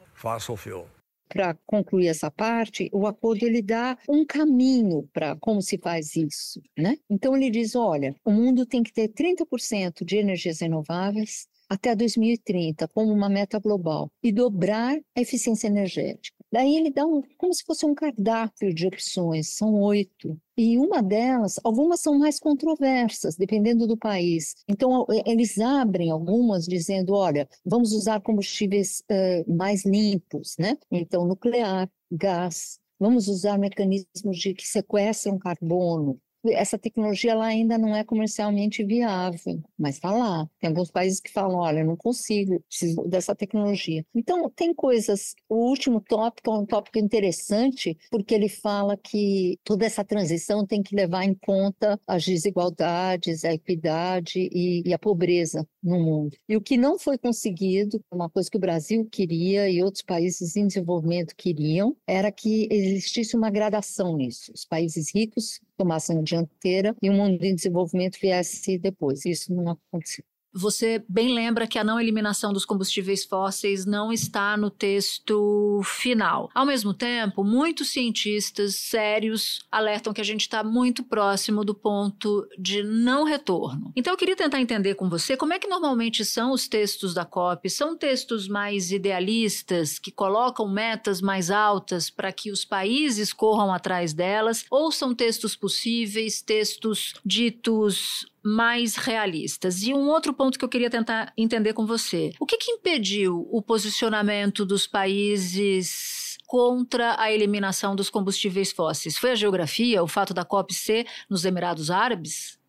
Para 1.27 1.55
concluir 1.65 2.07
essa 2.07 2.31
parte, 2.31 2.89
o 2.93 3.05
acordo 3.05 3.45
ele 3.45 3.61
dá 3.61 3.97
um 4.07 4.25
caminho 4.25 5.07
para 5.11 5.35
como 5.37 5.61
se 5.61 5.77
faz 5.77 6.15
isso, 6.15 6.61
né? 6.77 6.97
Então 7.09 7.35
ele 7.35 7.49
diz, 7.49 7.75
olha, 7.75 8.15
o 8.23 8.31
mundo 8.31 8.65
tem 8.65 8.83
que 8.83 8.93
ter 8.93 9.09
30% 9.09 10.03
de 10.03 10.17
energias 10.17 10.61
renováveis 10.61 11.47
até 11.69 11.95
2030 11.95 12.87
como 12.89 13.11
uma 13.11 13.29
meta 13.29 13.59
global 13.59 14.09
e 14.23 14.31
dobrar 14.31 14.97
a 15.15 15.21
eficiência 15.21 15.67
energética. 15.67 16.34
Daí 16.51 16.75
ele 16.75 16.91
dá 16.91 17.05
um, 17.05 17.21
como 17.37 17.53
se 17.53 17.63
fosse 17.63 17.85
um 17.85 17.93
cardápio 17.93 18.73
de 18.73 18.87
opções, 18.87 19.55
são 19.55 19.73
oito. 19.81 20.39
E 20.57 20.77
uma 20.77 21.01
delas, 21.01 21.59
algumas 21.63 21.99
são 21.99 22.17
mais 22.17 22.39
controversas, 22.39 23.35
dependendo 23.35 23.85
do 23.85 23.97
país. 23.97 24.55
Então, 24.67 25.05
eles 25.25 25.57
abrem 25.59 26.11
algumas 26.11 26.65
dizendo: 26.65 27.13
olha, 27.13 27.47
vamos 27.65 27.91
usar 27.91 28.21
combustíveis 28.21 29.03
uh, 29.11 29.53
mais 29.53 29.85
limpos, 29.85 30.55
né? 30.57 30.77
Então, 30.89 31.25
nuclear, 31.25 31.89
gás, 32.11 32.79
vamos 32.99 33.27
usar 33.27 33.57
mecanismos 33.57 34.37
de 34.37 34.53
que 34.53 34.67
sequestram 34.67 35.37
carbono, 35.37 36.19
essa 36.51 36.77
tecnologia 36.77 37.31
ela 37.31 37.45
ainda 37.45 37.77
não 37.77 37.95
é 37.95 38.03
comercialmente 38.03 38.83
viável, 38.83 39.61
mas 39.77 39.95
está 39.95 40.11
lá. 40.11 40.47
Tem 40.59 40.69
alguns 40.69 40.91
países 40.91 41.19
que 41.19 41.31
falam, 41.31 41.57
olha, 41.57 41.83
não 41.83 41.95
consigo, 41.95 42.61
preciso 42.67 43.01
dessa 43.03 43.35
tecnologia. 43.35 44.05
Então, 44.13 44.49
tem 44.49 44.73
coisas. 44.73 45.35
O 45.49 45.69
último 45.69 46.01
tópico 46.01 46.51
é 46.51 46.57
um 46.59 46.65
tópico 46.65 46.99
interessante, 46.99 47.97
porque 48.09 48.33
ele 48.33 48.49
fala 48.49 48.97
que 48.97 49.59
toda 49.63 49.85
essa 49.85 50.03
transição 50.03 50.65
tem 50.65 50.81
que 50.81 50.95
levar 50.95 51.23
em 51.23 51.33
conta 51.33 51.99
as 52.07 52.25
desigualdades, 52.25 53.43
a 53.43 53.53
equidade 53.53 54.49
e, 54.51 54.83
e 54.85 54.93
a 54.93 54.99
pobreza 54.99 55.67
no 55.83 55.99
mundo. 55.99 56.35
E 56.49 56.57
o 56.57 56.61
que 56.61 56.77
não 56.77 56.97
foi 56.97 57.17
conseguido, 57.17 58.01
uma 58.11 58.29
coisa 58.29 58.49
que 58.49 58.57
o 58.57 58.59
Brasil 58.59 59.07
queria 59.11 59.69
e 59.69 59.83
outros 59.83 60.03
países 60.03 60.55
em 60.55 60.67
desenvolvimento 60.67 61.35
queriam, 61.35 61.95
era 62.07 62.31
que 62.31 62.67
existisse 62.71 63.35
uma 63.35 63.49
gradação 63.49 64.15
nisso. 64.17 64.51
Os 64.53 64.65
países 64.65 65.13
ricos 65.13 65.59
tomassem 65.77 66.19
a 66.19 66.21
dianteira 66.21 66.95
e 67.01 67.09
o 67.09 67.13
mundo 67.13 67.43
em 67.43 67.55
desenvolvimento 67.55 68.19
viesse 68.19 68.77
depois. 68.77 69.25
Isso 69.25 69.53
não 69.53 69.71
aconteceu. 69.71 70.23
Você 70.57 71.03
bem 71.09 71.33
lembra 71.33 71.67
que 71.67 71.77
a 71.77 71.83
não 71.83 71.99
eliminação 71.99 72.53
dos 72.53 72.63
combustíveis 72.63 73.25
fósseis 73.25 73.85
não 73.85 74.13
está 74.13 74.55
no 74.55 74.69
texto 74.69 75.81
final. 75.83 76.49
Ao 76.55 76.65
mesmo 76.65 76.93
tempo, 76.93 77.43
muitos 77.43 77.89
cientistas 77.89 78.75
sérios 78.75 79.65
alertam 79.69 80.13
que 80.13 80.21
a 80.21 80.23
gente 80.25 80.41
está 80.41 80.63
muito 80.63 81.03
próximo 81.03 81.65
do 81.65 81.75
ponto 81.75 82.47
de 82.57 82.83
não 82.83 83.25
retorno. 83.25 83.91
Então, 83.97 84.13
eu 84.13 84.17
queria 84.17 84.35
tentar 84.35 84.61
entender 84.61 84.95
com 84.95 85.09
você 85.09 85.35
como 85.35 85.51
é 85.51 85.59
que 85.59 85.67
normalmente 85.67 86.23
são 86.23 86.51
os 86.53 86.69
textos 86.69 87.13
da 87.13 87.25
COP. 87.25 87.69
São 87.69 87.97
textos 87.97 88.47
mais 88.47 88.93
idealistas, 88.93 89.99
que 89.99 90.11
colocam 90.11 90.69
metas 90.69 91.19
mais 91.19 91.51
altas 91.51 92.09
para 92.09 92.31
que 92.31 92.49
os 92.49 92.63
países 92.63 93.33
corram 93.33 93.73
atrás 93.73 94.13
delas, 94.13 94.63
ou 94.71 94.89
são 94.89 95.13
textos 95.13 95.53
possíveis, 95.53 96.41
textos 96.41 97.13
ditos 97.25 98.25
mais 98.45 98.95
realistas. 98.95 99.81
E 99.81 99.91
um 99.91 100.07
outro 100.07 100.31
ponto 100.31 100.59
que 100.59 100.63
eu 100.63 100.69
queria 100.69 100.89
tentar 100.89 101.33
entender 101.35 101.73
com 101.73 101.85
você: 101.85 102.31
o 102.39 102.45
que, 102.45 102.57
que 102.57 102.71
impediu 102.71 103.47
o 103.51 103.59
posicionamento 103.59 104.63
dos 104.63 104.85
países 104.85 106.37
contra 106.45 107.19
a 107.19 107.31
eliminação 107.31 107.95
dos 107.95 108.09
combustíveis 108.09 108.71
fósseis? 108.71 109.17
Foi 109.17 109.31
a 109.31 109.35
geografia, 109.35 110.03
o 110.03 110.07
fato 110.07 110.31
da 110.31 110.45
COP 110.45 110.75
ser 110.75 111.07
nos 111.27 111.43
Emirados 111.43 111.89
Árabes? 111.89 112.59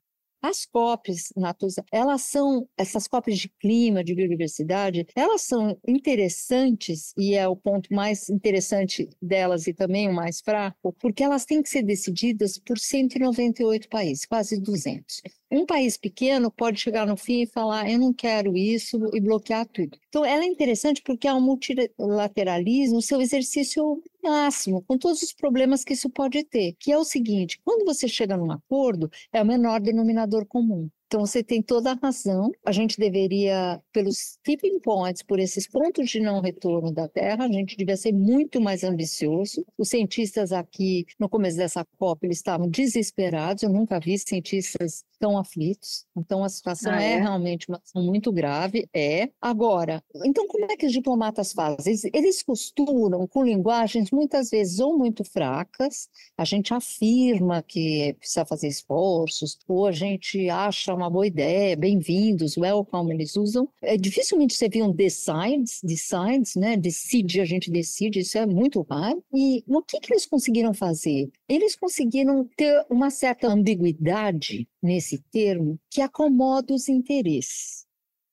As 0.43 0.65
COPs, 0.65 1.33
Natuza, 1.37 1.85
elas 1.91 2.23
são, 2.23 2.69
essas 2.77 3.09
COPs 3.09 3.37
de 3.37 3.49
clima, 3.49 4.05
de 4.05 4.15
biodiversidade, 4.15 5.05
elas 5.17 5.43
são 5.43 5.77
interessantes, 5.89 7.13
e 7.19 7.35
é 7.35 7.49
o 7.49 7.57
ponto 7.57 7.93
mais 7.93 8.29
interessante 8.29 9.09
delas 9.21 9.67
e 9.67 9.75
também 9.75 10.09
o 10.09 10.15
mais 10.15 10.41
fraco, 10.41 10.95
porque 11.01 11.25
elas 11.25 11.45
têm 11.45 11.63
que 11.63 11.69
ser 11.69 11.83
decididas 11.83 12.59
por 12.59 12.79
198 12.79 13.89
países, 13.89 14.25
quase 14.25 14.61
200. 14.61 15.23
Um 15.51 15.65
país 15.65 15.97
pequeno 15.97 16.51
pode 16.51 16.81
chegar 16.81 17.07
no 17.07 17.17
fim 17.17 17.43
e 17.43 17.47
falar: 17.47 17.89
eu 17.91 17.99
não 17.99 18.13
quero 18.13 18.57
isso 18.57 18.99
e 19.15 19.21
bloquear 19.21 19.67
tudo. 19.67 19.97
Então, 20.09 20.25
ela 20.25 20.43
é 20.45 20.47
interessante 20.47 21.03
porque 21.03 21.29
é 21.29 21.33
um 21.33 21.41
multilateralismo, 21.41 23.01
seu 23.01 23.21
exercício 23.21 24.03
máximo, 24.23 24.83
com 24.83 24.99
todos 24.99 25.23
os 25.23 25.33
problemas 25.33 25.85
que 25.85 25.93
isso 25.93 26.11
pode 26.11 26.43
ter, 26.45 26.75
que 26.81 26.91
é 26.91 26.99
o 26.99 27.05
seguinte: 27.05 27.61
quando 27.65 27.85
você 27.85 28.09
chega 28.09 28.37
num 28.37 28.51
acordo, 28.51 29.11
é 29.33 29.41
o 29.41 29.47
menor 29.47 29.81
denominador 29.81 30.47
comum. 30.47 30.91
Então, 31.07 31.25
você 31.25 31.43
tem 31.43 31.63
toda 31.63 31.93
a 31.93 31.95
razão. 31.95 32.51
A 32.65 32.73
gente 32.73 32.99
deveria, 32.99 33.81
pelos 33.93 34.39
tipping 34.43 34.81
points, 34.81 35.23
por 35.23 35.39
esses 35.39 35.69
pontos 35.69 36.11
de 36.11 36.19
não 36.19 36.41
retorno 36.41 36.93
da 36.93 37.09
Terra, 37.09 37.45
a 37.45 37.49
gente 37.53 37.77
devia 37.77 37.97
ser 37.97 38.13
muito 38.13 38.61
mais 38.61 38.83
ambicioso. 38.83 39.65
Os 39.79 39.89
cientistas 39.89 40.51
aqui, 40.53 41.07
no 41.19 41.29
começo 41.29 41.57
dessa 41.57 41.85
COP, 41.97 42.27
eles 42.27 42.39
estavam 42.39 42.69
desesperados. 42.69 43.63
Eu 43.63 43.71
nunca 43.71 44.01
vi 44.01 44.19
cientistas 44.19 45.05
tão 45.19 45.39
aflitos. 45.39 46.05
Então, 46.17 46.45
a 46.45 46.49
situação 46.49 46.93
ah, 46.93 47.03
é? 47.03 47.13
é? 47.13 47.21
realmente 47.21 47.69
uma 47.69 47.79
situação 47.79 48.03
muito 48.03 48.33
grave. 48.33 48.89
É. 48.95 49.31
Agora, 49.41 50.03
então, 50.25 50.47
como 50.47 50.65
é 50.71 50.77
que 50.77 50.87
os 50.87 50.93
diplomatas 50.93 51.53
fazem? 51.53 51.93
Eles, 51.93 52.05
eles 52.13 52.43
costuram 52.43 53.27
com 53.27 53.45
linguagens 53.45 54.11
muitas 54.11 54.51
vezes 54.51 54.79
ou 54.79 54.97
muito 54.97 55.25
fracas, 55.25 56.09
a 56.37 56.45
gente 56.45 56.73
afirma 56.73 57.63
que 57.63 58.15
precisa 58.19 58.45
fazer 58.45 58.69
esforços, 58.69 59.59
ou 59.67 59.87
a 59.87 59.93
gente 59.93 60.49
acha 60.49 60.95
uma 60.95 61.11
boa 61.11 61.27
ideia, 61.27 61.77
bem-vindos, 61.77 62.57
welcome, 62.57 63.15
eles 63.15 63.37
usam. 63.37 63.69
É, 63.83 63.97
dificilmente 63.97 64.55
você 64.55 64.69
vê 64.69 64.83
um 64.83 64.93
decides, 64.93 65.81
decides, 65.83 66.57
né? 66.57 66.77
Decide, 66.77 67.41
a 67.41 67.45
gente 67.45 67.71
decide, 67.71 68.21
isso 68.21 68.39
é 68.39 68.47
muito 68.47 68.85
raro. 68.89 69.23
E 69.35 69.63
o 69.67 69.83
que, 69.83 70.01
que 70.01 70.13
eles 70.13 70.27
conseguiram 70.27 70.75
fazer? 70.75 71.31
Eles 71.49 71.77
conseguiram 71.77 72.49
ter 72.57 72.85
uma 72.91 73.11
certa 73.11 73.49
ambiguidade 73.49 74.69
nesse 74.83 75.06
termo 75.31 75.79
que 75.91 76.01
acomoda 76.03 76.75
os 76.75 76.89
interesses. 76.89 77.87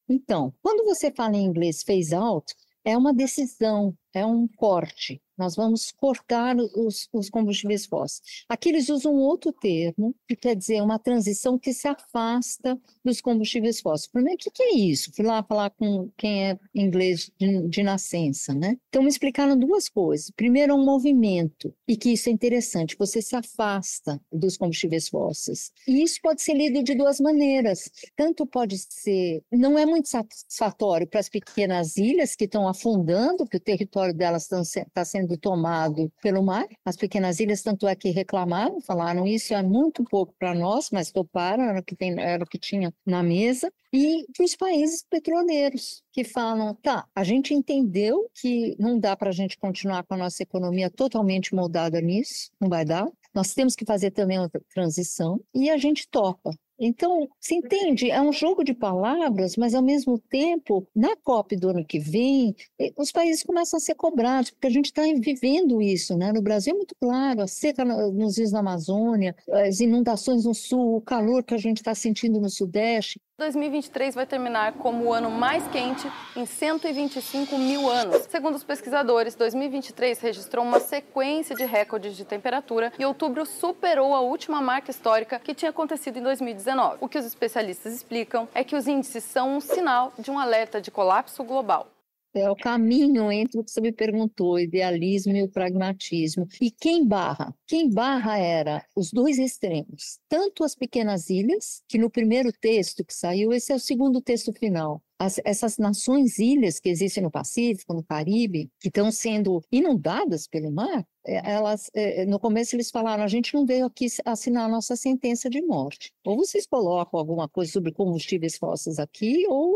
Então, 0.10 0.54
quando 0.62 0.84
você 0.84 1.12
fala 1.12 1.36
em 1.38 1.46
inglês 1.46 1.82
phase 1.84 2.14
out, 2.14 2.54
é 2.84 2.98
uma 2.98 3.14
decisão, 3.14 3.98
é 4.14 4.26
um 4.26 4.48
corte. 4.48 5.22
Nós 5.38 5.56
vamos 5.56 5.92
cortar 5.92 6.56
os, 6.58 7.10
os, 7.12 7.30
combustíveis 7.30 7.86
fósseis. 7.86 8.44
Aqui 8.48 8.70
eles 8.70 8.90
usam 8.90 9.16
outro 9.16 9.52
termo, 9.52 10.16
que 10.28 10.36
quer 10.36 10.56
dizer 10.56 10.82
uma 10.82 11.00
transição 11.00 11.58
que 11.58 11.74
se 11.74 11.88
afasta 11.88 12.80
dos 13.04 13.20
combustíveis 13.20 13.82
fósseis. 13.82 14.12
Primeiro, 14.12 14.40
o 14.46 14.52
que, 14.52 14.64
é 14.64 14.76
isso? 14.76 15.12
Fui 15.16 15.26
lá 15.26 15.44
falar 15.44 15.72
com 15.72 16.10
quem 16.18 16.50
é 16.50 16.60
inglês 16.74 17.32
de, 17.40 17.68
de 17.68 17.84
nascença, 17.84 18.54
né? 18.54 18.78
Então, 18.90 19.02
me 19.02 19.10
explicaram 19.10 19.58
duas 19.58 19.90
coisas. 19.90 20.30
Primeiro, 20.32 20.74
é 20.74 20.76
um 20.76 20.86
movimento, 20.86 21.74
e 21.88 21.98
que 21.98 22.12
isso 22.12 22.30
é 22.30 22.32
interessante, 22.32 22.96
você 22.98 23.22
se 23.22 23.36
afasta 23.36 24.22
dos 24.32 24.58
combustíveis 24.58 25.10
fósseis. 25.10 25.72
E 25.88 26.04
isso 26.04 26.20
pode 26.22 26.42
ser 26.42 26.54
lido 26.54 26.84
de 26.84 26.96
duas 26.96 27.20
maneiras. 27.20 27.90
Tanto 28.16 28.46
pode 28.46 28.78
ser, 28.78 29.42
não 29.52 29.78
é 29.78 29.86
muito 29.86 30.10
satisfatório 30.10 31.08
para 31.08 31.20
as 31.20 31.30
pequenas 31.30 31.98
ilhas 31.98 32.36
que 32.36 32.46
estão 32.46 32.68
afundando, 32.68 33.46
que 33.46 33.58
o 33.58 33.60
território 33.60 34.14
delas 34.14 34.50
está 34.52 35.06
sendo 35.06 35.33
sendo 35.34 35.38
tomado 35.38 36.12
pelo 36.22 36.44
mar. 36.44 36.68
As 36.86 36.96
pequenas 36.96 37.40
ilhas, 37.40 37.62
tanto 37.62 37.88
é 37.88 37.96
que 37.96 38.10
reclamaram, 38.10 38.80
falaram 38.82 39.26
isso 39.26 39.54
é 39.54 39.62
muito 39.62 40.04
pouco 40.04 40.34
para 40.38 40.54
nós, 40.54 40.90
mas 40.92 41.12
toparam, 41.12 41.64
era 41.64 41.80
o 41.80 41.84
que, 41.84 41.96
tem, 41.96 42.20
era 42.20 42.44
o 42.44 42.48
que 42.48 42.58
tinha 42.58 42.94
na 43.06 43.24
mesa. 43.24 43.72
E 43.92 44.26
os 44.40 44.56
países 44.56 45.06
petroleiros, 45.08 46.02
que 46.12 46.24
falam, 46.24 46.74
tá, 46.76 47.06
a 47.16 47.24
gente 47.24 47.54
entendeu 47.54 48.28
que 48.34 48.76
não 48.80 49.00
dá 49.00 49.16
para 49.16 49.30
a 49.30 49.34
gente 49.34 49.58
continuar 49.58 50.04
com 50.04 50.16
a 50.16 50.18
nossa 50.18 50.42
economia 50.42 50.90
totalmente 50.90 51.54
moldada 51.54 52.02
nisso, 52.02 52.50
não 52.60 52.70
vai 52.70 52.86
dar. 52.86 53.08
Nós 53.34 53.54
temos 53.54 53.76
que 53.76 53.86
fazer 53.86 54.12
também 54.12 54.40
outra 54.40 54.62
transição 54.74 55.40
e 55.54 55.70
a 55.70 55.78
gente 55.78 56.08
topa. 56.08 56.52
Então, 56.80 57.30
se 57.40 57.56
entende, 57.56 58.10
é 58.10 58.20
um 58.22 58.34
jogo 58.34 58.64
de 58.64 58.74
palavras, 58.74 59.56
mas 59.56 59.76
ao 59.76 59.82
mesmo 59.82 60.18
tempo, 60.18 60.88
na 60.96 61.16
COP 61.18 61.56
do 61.56 61.70
ano 61.70 61.86
que 61.86 62.00
vem, 62.00 62.56
eh, 62.80 62.92
os 62.98 63.12
países 63.12 63.44
começam 63.44 63.78
a 63.78 63.80
ser 63.80 63.96
cobrados, 63.96 64.50
porque 64.52 64.68
a 64.68 64.70
gente 64.72 64.86
está 64.86 65.04
vivendo 65.04 65.82
isso, 65.82 66.18
né? 66.18 66.32
No 66.34 66.42
Brasil 66.42 66.74
é 66.74 66.78
muito 66.78 66.96
claro, 67.00 67.42
a 67.42 67.48
seca 67.48 67.86
nos 67.86 68.38
rios 68.38 68.52
da 68.52 68.60
Amazônia, 68.60 69.36
as 69.52 69.80
inundações 69.80 70.46
no 70.46 70.54
sul, 70.54 70.96
o 70.98 71.02
calor 71.02 71.44
que 71.44 71.54
a 71.54 71.58
gente 71.58 71.78
está 71.78 71.94
sentindo 71.94 72.40
no 72.42 72.50
sudeste. 72.50 73.22
2023 73.40 74.14
vai 74.14 74.28
terminar 74.28 74.74
como 74.74 75.06
o 75.06 75.14
ano 75.14 75.32
mais 75.32 75.68
quente 75.70 76.08
em 76.36 76.46
125 76.46 77.58
mil 77.58 77.90
anos. 77.90 78.28
Segundo 78.30 78.54
os 78.54 78.64
pesquisadores, 78.64 79.34
2023 79.34 80.20
registrou 80.20 80.64
uma 80.64 80.80
sequência 80.80 81.56
de 81.56 81.66
recordes 81.66 82.16
de 82.16 82.24
temperatura 82.24 82.94
e 82.98 83.04
outubro 83.04 83.44
superou 83.44 84.14
a 84.14 84.22
última 84.22 84.62
marca 84.62 84.92
histórica 84.92 85.40
que 85.40 85.56
tinha 85.56 85.72
acontecido 85.72 86.20
em 86.20 86.22
2019. 86.22 86.98
O 87.02 87.10
que 87.10 87.18
os 87.18 87.26
especialistas 87.26 87.94
explicam 87.94 88.48
é 88.54 88.64
que 88.64 88.76
os 88.76 88.88
índices 88.88 89.24
são 89.24 89.58
um 89.58 89.60
sinal 89.60 90.14
de 90.20 90.30
um 90.30 90.38
alerta 90.38 90.80
de 90.80 90.92
colapso 90.92 91.44
global. 91.44 91.93
É 92.36 92.50
o 92.50 92.56
caminho 92.56 93.32
entre 93.32 93.60
o 93.60 93.64
que 93.64 93.70
você 93.70 93.80
me 93.80 93.92
perguntou, 93.92 94.54
o 94.54 94.60
idealismo 94.60 95.36
e 95.36 95.44
o 95.44 95.50
pragmatismo. 95.50 96.48
E 96.60 96.72
quem 96.72 97.08
barra? 97.08 97.56
Quem 97.68 97.90
barra 97.90 98.38
era 98.38 98.84
os 98.96 99.12
dois 99.12 99.38
extremos. 99.38 100.20
Tanto 100.28 100.64
as 100.64 100.76
pequenas 100.76 101.30
ilhas, 101.30 101.84
que 101.88 101.98
no 101.98 102.10
primeiro 102.10 102.52
texto 102.52 103.06
que 103.06 103.14
saiu, 103.14 103.54
esse 103.54 103.72
é 103.72 103.76
o 103.76 103.80
segundo 103.80 104.20
texto 104.22 104.52
final, 104.52 105.02
as, 105.20 105.40
essas 105.46 105.78
nações 105.78 106.40
ilhas 106.40 106.80
que 106.80 106.90
existem 106.90 107.24
no 107.24 107.32
Pacífico, 107.32 107.94
no 107.94 108.04
Caribe, 108.04 108.70
que 108.80 108.88
estão 108.88 109.12
sendo 109.12 109.62
inundadas 109.72 110.48
pelo 110.48 110.72
mar, 110.72 111.06
elas, 111.26 111.90
é, 111.94 112.26
no 112.26 112.40
começo 112.40 112.76
eles 112.76 112.92
falaram, 112.92 113.24
a 113.24 113.28
gente 113.28 113.54
não 113.54 113.66
veio 113.66 113.86
aqui 113.86 114.08
assinar 114.26 114.66
a 114.66 114.72
nossa 114.72 114.96
sentença 114.96 115.50
de 115.50 115.62
morte. 115.62 116.12
Ou 116.26 116.38
vocês 116.38 116.66
colocam 116.66 117.20
alguma 117.20 117.48
coisa 117.48 117.72
sobre 117.72 117.92
combustíveis 117.92 118.58
fósseis 118.58 119.00
aqui, 119.00 119.46
ou 119.48 119.76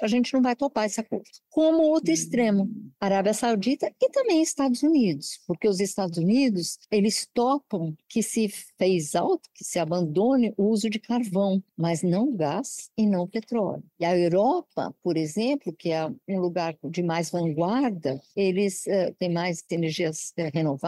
a 0.00 0.06
gente 0.06 0.32
não 0.32 0.42
vai 0.42 0.56
topar 0.56 0.86
esse 0.86 1.00
acordo. 1.00 1.26
Como 1.50 1.82
outro 1.82 2.12
extremo, 2.12 2.70
Arábia 3.00 3.34
Saudita 3.34 3.92
e 4.00 4.10
também 4.10 4.42
Estados 4.42 4.82
Unidos, 4.82 5.40
porque 5.46 5.68
os 5.68 5.80
Estados 5.80 6.18
Unidos, 6.18 6.78
eles 6.90 7.28
topam 7.32 7.94
que 8.08 8.22
se 8.22 8.48
fez 8.78 9.14
alto, 9.14 9.48
que 9.54 9.64
se 9.64 9.78
abandone 9.78 10.52
o 10.56 10.64
uso 10.64 10.88
de 10.88 10.98
carvão, 10.98 11.62
mas 11.76 12.02
não 12.02 12.34
gás 12.34 12.90
e 12.96 13.06
não 13.06 13.26
petróleo. 13.26 13.82
E 13.98 14.04
a 14.04 14.16
Europa, 14.16 14.94
por 15.02 15.16
exemplo, 15.16 15.72
que 15.72 15.90
é 15.90 16.06
um 16.28 16.40
lugar 16.40 16.76
de 16.84 17.02
mais 17.02 17.30
vanguarda, 17.30 18.20
eles 18.34 18.84
uh, 18.86 19.14
têm 19.18 19.32
mais 19.32 19.64
energias 19.70 20.32
uh, 20.38 20.50
renováveis, 20.52 20.85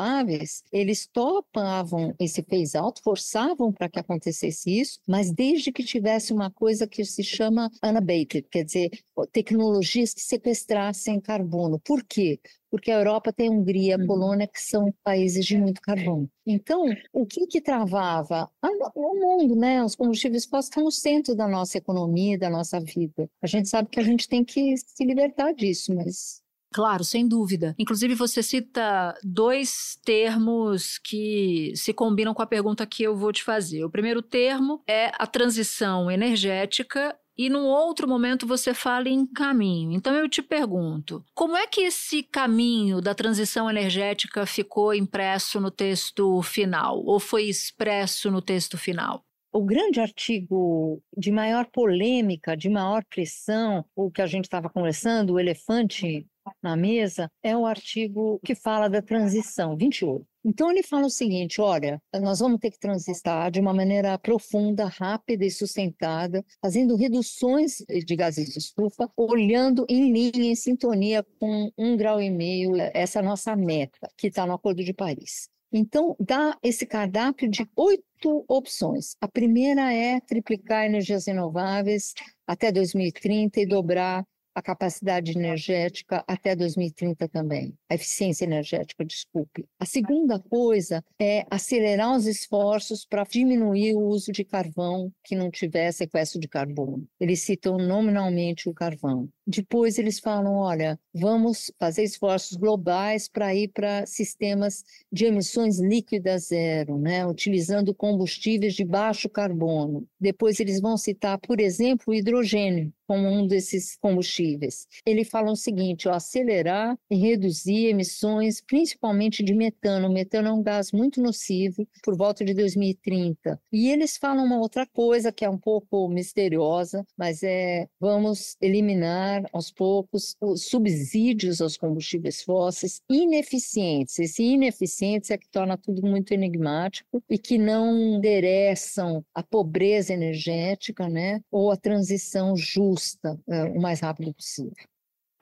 eles 0.73 1.07
topavam 1.13 2.15
esse 2.19 2.43
phase 2.43 2.77
out, 2.77 3.01
forçavam 3.03 3.73
para 3.73 3.89
que 3.89 3.99
acontecesse 3.99 4.81
isso, 4.81 5.01
mas 5.07 5.33
desde 5.33 5.73
que 5.73 5.83
tivesse 5.83 6.33
uma 6.33 6.51
coisa 6.51 6.87
que 6.87 7.05
se 7.05 7.23
chama 7.23 7.71
unabated, 7.83 8.43
quer 8.51 8.65
dizer, 8.65 8.91
tecnologias 9.33 10.15
que 10.15 10.21
sequestrassem 10.21 11.21
carbono. 11.21 11.81
Por 11.81 12.05
quê? 12.05 12.41
porque 12.71 12.91
a 12.91 12.99
Europa 12.99 13.33
tem 13.33 13.51
Hungria, 13.51 13.97
a 13.97 13.99
uhum. 13.99 14.07
Polônia, 14.07 14.47
que 14.47 14.61
são 14.61 14.93
países 15.03 15.45
de 15.45 15.57
muito 15.57 15.81
carvão. 15.81 16.29
Então, 16.47 16.85
o 17.13 17.27
que 17.27 17.47
que 17.47 17.61
travava? 17.61 18.49
O 18.95 19.15
mundo, 19.15 19.57
né? 19.57 19.83
Os 19.83 19.95
combustíveis 19.95 20.45
fósseis 20.45 20.67
estão 20.67 20.85
no 20.85 20.93
centro 20.93 21.35
da 21.35 21.49
nossa 21.49 21.79
economia, 21.79 22.39
da 22.39 22.51
nossa 22.51 22.79
vida. 22.81 23.29
A 23.43 23.47
gente 23.47 23.69
sabe 23.69 23.89
que 23.89 24.01
a 24.01 24.03
gente 24.03 24.29
tem 24.29 24.45
que 24.45 24.77
se 24.77 25.05
libertar 25.05 25.53
disso, 25.53 25.95
mas 25.95 26.43
Claro, 26.73 27.03
sem 27.03 27.27
dúvida. 27.27 27.75
Inclusive, 27.79 28.15
você 28.15 28.43
cita 28.43 29.15
dois 29.23 29.99
termos 30.05 30.99
que 30.99 31.73
se 31.75 31.95
combinam 31.95 32.35
com 32.35 32.43
a 32.43 32.47
pergunta 32.47 32.87
que 32.87 33.03
eu 33.03 33.17
vou 33.17 33.33
te 33.33 33.43
fazer. 33.43 33.85
O 33.85 33.91
primeiro 33.91 34.21
termo 34.21 34.83
é 34.87 35.11
a 35.19 35.27
transição 35.27 36.11
energética 36.11 37.17
e 37.39 37.49
num 37.49 37.67
outro 37.67 38.09
momento 38.09 38.47
você 38.47 38.75
fala 38.75 39.09
em 39.09 39.25
caminho. 39.25 39.93
Então 39.93 40.15
eu 40.15 40.29
te 40.29 40.43
pergunto, 40.43 41.25
como 41.35 41.57
é 41.57 41.67
que 41.69 41.83
esse 41.83 42.23
caminho 42.23 43.01
da 43.01 43.15
transição 43.15 43.71
energética 43.71 44.45
ficou 44.45 44.93
impresso 44.93 45.61
no 45.61 45.71
texto 45.71 46.43
final 46.43 47.01
ou 47.05 47.21
foi 47.21 47.45
expresso 47.45 48.31
no 48.31 48.43
texto 48.43 48.77
final? 48.77 49.25
O 49.53 49.65
grande 49.65 49.99
artigo 49.99 51.03
de 51.17 51.31
maior 51.31 51.67
polêmica, 51.73 52.55
de 52.57 52.69
maior 52.69 53.03
pressão, 53.09 53.85
o 53.97 54.11
que 54.11 54.21
a 54.21 54.27
gente 54.27 54.45
estava 54.45 54.69
conversando, 54.69 55.35
o 55.35 55.41
elefante 55.41 56.27
na 56.63 56.77
mesa, 56.77 57.31
é 57.43 57.57
o 57.57 57.67
artigo 57.67 58.41
que 58.45 58.55
fala 58.55 58.89
da 58.89 59.03
transição, 59.03 59.77
28. 59.77 60.25
Então 60.45 60.71
ele 60.71 60.83
fala 60.83 61.07
o 61.07 61.11
seguinte: 61.11 61.61
olha, 61.61 62.01
nós 62.21 62.39
vamos 62.39 62.59
ter 62.59 62.71
que 62.71 62.79
transitar 62.79 63.51
de 63.51 63.61
uma 63.61 63.75
maneira 63.75 64.19
profunda, 64.19 64.87
rápida 64.87 65.45
e 65.45 65.51
sustentada, 65.51 66.45
fazendo 66.61 66.97
reduções 66.97 67.85
de 67.89 68.17
gases 68.17 68.51
de 68.51 68.59
estufa, 68.59 69.11
olhando 69.17 69.85
em 69.89 70.13
linha, 70.13 70.51
em 70.51 70.55
sintonia 70.55 71.25
com 71.39 71.71
um 71.77 71.97
grau 71.97 72.21
e 72.21 72.31
meio, 72.31 72.77
essa 72.95 73.21
nossa 73.21 73.55
meta, 73.55 74.11
que 74.17 74.29
está 74.29 74.47
no 74.47 74.55
Acordo 74.55 74.83
de 74.83 74.95
Paris. 74.95 75.49
Então, 75.71 76.17
dá 76.19 76.57
esse 76.63 76.87
cardápio 76.87 77.49
de 77.49 77.69
oito 77.77 78.45
opções. 78.49 79.17
A 79.21 79.29
primeira 79.29 79.93
é 79.93 80.19
triplicar 80.19 80.87
energias 80.87 81.27
renováveis 81.27 82.15
até 82.47 82.73
2030 82.73 83.61
e 83.61 83.67
dobrar 83.67 84.25
a 84.59 84.63
capacidade 84.63 85.31
energética 85.39 86.25
até 86.27 86.57
2030 86.57 87.29
também, 87.29 87.73
a 87.89 87.95
eficiência 87.95 88.45
energética, 88.45 89.05
desculpe. 89.05 89.65
A 89.79 89.87
segunda 89.87 90.41
coisa 90.41 91.05
é 91.17 91.47
acelerar 91.49 92.17
os 92.17 92.27
esforços 92.27 93.07
para 93.09 93.23
diminuir 93.23 93.95
o 93.95 94.01
uso 94.01 94.33
de 94.33 94.45
carvão 94.45 95.13
que 95.23 95.37
não 95.37 95.49
tiver 95.49 95.93
sequestro 95.93 96.41
de 96.41 96.49
carbono. 96.49 97.07
Eles 97.21 97.43
citam 97.43 97.79
nominalmente 97.79 98.69
o 98.69 98.75
carvão. 98.75 99.29
Depois 99.51 99.99
eles 99.99 100.21
falam, 100.21 100.57
olha, 100.57 101.01
vamos 101.15 101.73
fazer 101.79 102.03
esforços 102.03 102.55
globais 102.55 103.29
para 103.29 103.55
ir 103.55 103.69
para 103.69 104.05
sistemas 104.05 104.85
de 105.11 105.25
emissões 105.25 105.81
líquidas 105.81 106.49
zero, 106.49 106.99
né, 106.99 107.27
utilizando 107.27 107.95
combustíveis 107.95 108.75
de 108.75 108.85
baixo 108.85 109.27
carbono. 109.27 110.07
Depois 110.21 110.61
eles 110.61 110.83
vão 110.83 110.99
citar, 110.99 111.39
por 111.39 111.61
exemplo, 111.61 112.05
o 112.09 112.15
hidrogênio 112.15 112.93
como 113.09 113.27
um 113.27 113.47
desses 113.47 113.97
combustíveis. 113.97 114.87
Ele 115.07 115.25
fala 115.25 115.51
o 115.51 115.57
seguinte, 115.57 116.07
ó, 116.07 116.13
acelerar 116.13 116.95
e 117.11 117.17
reduzir 117.17 117.87
emissões, 117.87 118.61
principalmente 118.61 119.43
de 119.43 119.55
metano. 119.55 120.09
O 120.09 120.13
metano 120.13 120.49
é 120.49 120.53
um 120.53 120.63
gás 120.63 120.93
muito 120.93 121.23
nocivo 121.23 121.89
por 122.03 122.15
volta 122.15 122.45
de 122.45 122.53
2030. 122.53 123.59
E 123.73 123.89
eles 123.89 124.19
falam 124.19 124.45
uma 124.45 124.59
outra 124.59 124.87
coisa 124.87 125.33
que 125.33 125.43
é 125.43 125.49
um 125.49 125.57
pouco 125.57 126.07
misteriosa, 126.07 127.03
mas 127.17 127.43
é 127.43 127.89
vamos 127.99 128.59
eliminar 128.61 129.38
aos 129.53 129.71
poucos 129.71 130.37
os 130.41 130.65
subsídios 130.65 131.61
aos 131.61 131.77
combustíveis 131.77 132.43
fósseis 132.43 133.01
ineficientes. 133.11 134.19
Esse 134.19 134.43
ineficientes 134.43 135.31
é 135.31 135.39
que 135.39 135.49
torna 135.49 135.77
tudo 135.77 136.07
muito 136.07 136.33
enigmático 136.33 137.23
e 137.29 137.39
que 137.39 137.59
não 137.59 137.97
endereçam 137.97 139.25
a 139.35 139.43
pobreza 139.43 140.13
energética, 140.13 141.09
né, 141.09 141.41
ou 141.51 141.71
a 141.71 141.77
transição 141.77 142.57
justa 142.57 143.39
é, 143.49 143.65
o 143.65 143.81
mais 143.81 144.01
rápido 144.01 144.33
possível. 144.35 144.75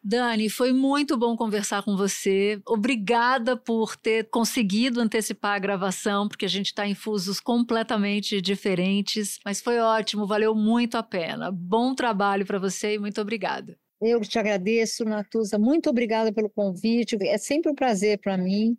Dani, 0.08 0.48
foi 0.48 0.72
muito 0.72 1.16
bom 1.16 1.36
conversar 1.36 1.82
com 1.82 1.96
você. 1.96 2.60
Obrigada 2.64 3.56
por 3.56 3.96
ter 3.96 4.30
conseguido 4.30 5.00
antecipar 5.00 5.56
a 5.56 5.58
gravação, 5.58 6.28
porque 6.28 6.44
a 6.44 6.48
gente 6.48 6.66
está 6.66 6.86
em 6.86 6.94
fusos 6.94 7.40
completamente 7.40 8.40
diferentes, 8.40 9.40
mas 9.44 9.60
foi 9.60 9.80
ótimo, 9.80 10.24
valeu 10.24 10.54
muito 10.54 10.96
a 10.96 11.02
pena. 11.02 11.50
Bom 11.50 11.92
trabalho 11.92 12.46
para 12.46 12.56
você 12.56 12.94
e 12.94 12.98
muito 13.00 13.20
obrigada. 13.20 13.76
Eu 14.00 14.20
te 14.20 14.38
agradeço, 14.38 15.04
Natuza. 15.04 15.58
Muito 15.58 15.88
obrigada 15.88 16.32
pelo 16.32 16.50
convite. 16.50 17.16
É 17.22 17.38
sempre 17.38 17.70
um 17.70 17.74
prazer 17.74 18.18
para 18.18 18.36
mim. 18.36 18.76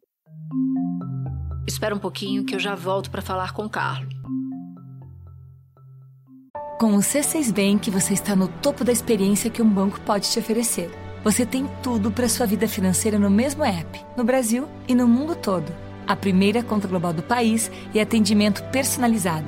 Espera 1.68 1.96
um 1.96 2.00
pouquinho 2.00 2.46
que 2.46 2.56
eu 2.56 2.60
já 2.60 2.76
volto 2.76 3.10
para 3.10 3.22
falar 3.22 3.54
com 3.54 3.64
o 3.64 3.70
Carlos. 3.70 4.14
Com 6.80 6.94
o 6.94 7.00
C6 7.00 7.52
Bank, 7.52 7.90
você 7.90 8.14
está 8.14 8.36
no 8.36 8.48
topo 8.48 8.84
da 8.84 8.92
experiência 8.92 9.50
que 9.50 9.64
um 9.64 9.70
banco 9.70 10.00
pode 10.02 10.30
te 10.30 10.38
oferecer. 10.38 10.92
Você 11.24 11.46
tem 11.46 11.68
tudo 11.82 12.12
para 12.12 12.30
sua 12.30 12.46
vida 12.46 12.68
financeira 12.68 13.18
no 13.18 13.30
mesmo 13.30 13.64
app, 13.64 14.00
no 14.16 14.24
Brasil 14.24 14.68
e 14.88 14.94
no 14.94 15.08
mundo 15.08 15.36
todo. 15.36 15.74
A 16.06 16.16
primeira 16.16 16.62
conta 16.62 16.88
global 16.88 17.12
do 17.12 17.24
país 17.24 17.72
e 17.94 18.00
atendimento 18.00 18.64
personalizado, 18.72 19.48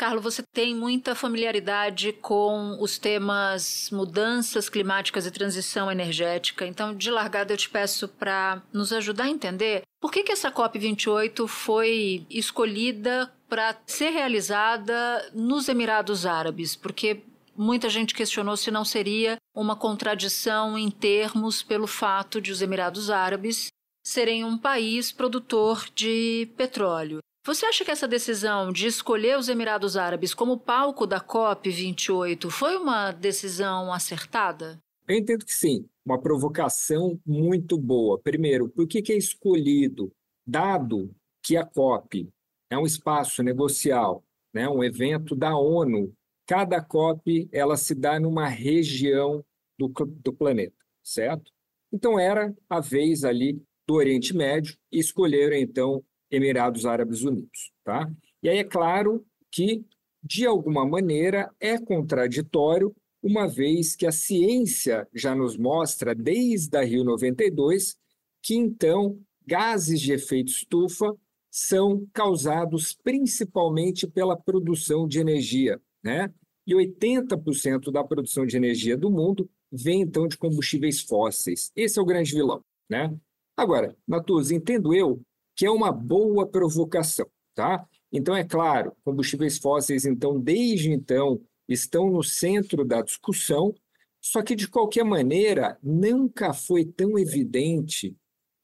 Carlos, 0.00 0.24
você 0.24 0.42
tem 0.42 0.74
muita 0.74 1.14
familiaridade 1.14 2.10
com 2.10 2.78
os 2.80 2.96
temas 2.96 3.90
mudanças 3.92 4.66
climáticas 4.70 5.26
e 5.26 5.30
transição 5.30 5.92
energética. 5.92 6.66
Então, 6.66 6.96
de 6.96 7.10
largada, 7.10 7.52
eu 7.52 7.56
te 7.58 7.68
peço 7.68 8.08
para 8.08 8.62
nos 8.72 8.94
ajudar 8.94 9.24
a 9.24 9.28
entender 9.28 9.82
por 10.00 10.10
que, 10.10 10.22
que 10.22 10.32
essa 10.32 10.50
COP28 10.50 11.46
foi 11.46 12.24
escolhida 12.30 13.30
para 13.46 13.76
ser 13.84 14.08
realizada 14.08 15.30
nos 15.34 15.68
Emirados 15.68 16.24
Árabes. 16.24 16.74
Porque 16.74 17.20
muita 17.54 17.90
gente 17.90 18.14
questionou 18.14 18.56
se 18.56 18.70
não 18.70 18.86
seria 18.86 19.36
uma 19.54 19.76
contradição 19.76 20.78
em 20.78 20.90
termos 20.90 21.62
pelo 21.62 21.86
fato 21.86 22.40
de 22.40 22.50
os 22.50 22.62
Emirados 22.62 23.10
Árabes 23.10 23.68
serem 24.02 24.44
um 24.44 24.56
país 24.56 25.12
produtor 25.12 25.84
de 25.94 26.48
petróleo. 26.56 27.18
Você 27.50 27.66
acha 27.66 27.84
que 27.84 27.90
essa 27.90 28.06
decisão 28.06 28.70
de 28.70 28.86
escolher 28.86 29.36
os 29.36 29.48
Emirados 29.48 29.96
Árabes 29.96 30.32
como 30.32 30.56
palco 30.56 31.04
da 31.04 31.20
COP28 31.20 32.48
foi 32.48 32.76
uma 32.76 33.10
decisão 33.10 33.92
acertada? 33.92 34.80
Eu 35.08 35.16
entendo 35.16 35.44
que 35.44 35.52
sim, 35.52 35.84
uma 36.06 36.16
provocação 36.16 37.20
muito 37.26 37.76
boa. 37.76 38.20
Primeiro, 38.20 38.68
por 38.68 38.86
que, 38.86 39.02
é 39.12 39.16
escolhido, 39.16 40.12
dado 40.46 41.12
que 41.42 41.56
a 41.56 41.66
COP 41.66 42.28
é 42.70 42.78
um 42.78 42.86
espaço 42.86 43.42
negocial, 43.42 44.22
né, 44.54 44.68
um 44.68 44.84
evento 44.84 45.34
da 45.34 45.56
ONU, 45.56 46.14
cada 46.46 46.80
COP 46.80 47.48
ela 47.50 47.76
se 47.76 47.96
dá 47.96 48.20
numa 48.20 48.46
região 48.46 49.44
do, 49.76 49.88
do 50.22 50.32
planeta, 50.32 50.76
certo? 51.02 51.50
Então 51.92 52.16
era 52.16 52.54
a 52.68 52.78
vez 52.78 53.24
ali 53.24 53.60
do 53.88 53.94
Oriente 53.94 54.36
Médio 54.36 54.76
e 54.92 55.00
escolheram 55.00 55.56
então 55.56 56.00
Emirados 56.30 56.86
Árabes 56.86 57.22
Unidos. 57.22 57.72
Tá? 57.84 58.10
E 58.42 58.48
aí 58.48 58.58
é 58.58 58.64
claro 58.64 59.24
que 59.50 59.84
de 60.22 60.46
alguma 60.46 60.86
maneira, 60.86 61.50
é 61.58 61.78
contraditório, 61.78 62.94
uma 63.22 63.46
vez 63.46 63.96
que 63.96 64.06
a 64.06 64.12
ciência 64.12 65.06
já 65.14 65.34
nos 65.34 65.56
mostra, 65.56 66.14
desde 66.14 66.76
a 66.76 66.82
Rio 66.82 67.04
92, 67.04 67.96
que 68.42 68.54
então 68.54 69.18
gases 69.46 70.00
de 70.00 70.12
efeito 70.12 70.50
estufa 70.50 71.14
são 71.50 72.06
causados 72.12 72.94
principalmente 73.02 74.06
pela 74.06 74.36
produção 74.36 75.06
de 75.06 75.18
energia, 75.18 75.80
né? 76.02 76.32
E 76.66 76.74
80% 76.74 77.90
da 77.90 78.04
produção 78.04 78.46
de 78.46 78.56
energia 78.56 78.96
do 78.96 79.10
mundo 79.10 79.50
vem 79.72 80.02
então 80.02 80.28
de 80.28 80.38
combustíveis 80.38 81.00
fósseis. 81.00 81.72
Esse 81.74 81.98
é 81.98 82.02
o 82.02 82.06
grande 82.06 82.32
vilão, 82.32 82.62
né? 82.88 83.14
Agora, 83.56 83.96
Natuz, 84.06 84.50
entendo 84.50 84.94
eu 84.94 85.20
que 85.60 85.66
é 85.66 85.70
uma 85.70 85.92
boa 85.92 86.46
provocação, 86.46 87.26
tá? 87.54 87.86
Então 88.10 88.34
é 88.34 88.42
claro, 88.42 88.96
combustíveis 89.04 89.58
fósseis 89.58 90.06
então 90.06 90.40
desde 90.40 90.90
então 90.90 91.38
estão 91.68 92.08
no 92.08 92.22
centro 92.22 92.82
da 92.82 93.02
discussão, 93.02 93.74
só 94.22 94.40
que 94.40 94.56
de 94.56 94.66
qualquer 94.66 95.04
maneira 95.04 95.78
nunca 95.82 96.54
foi 96.54 96.86
tão 96.86 97.18
evidente, 97.18 98.16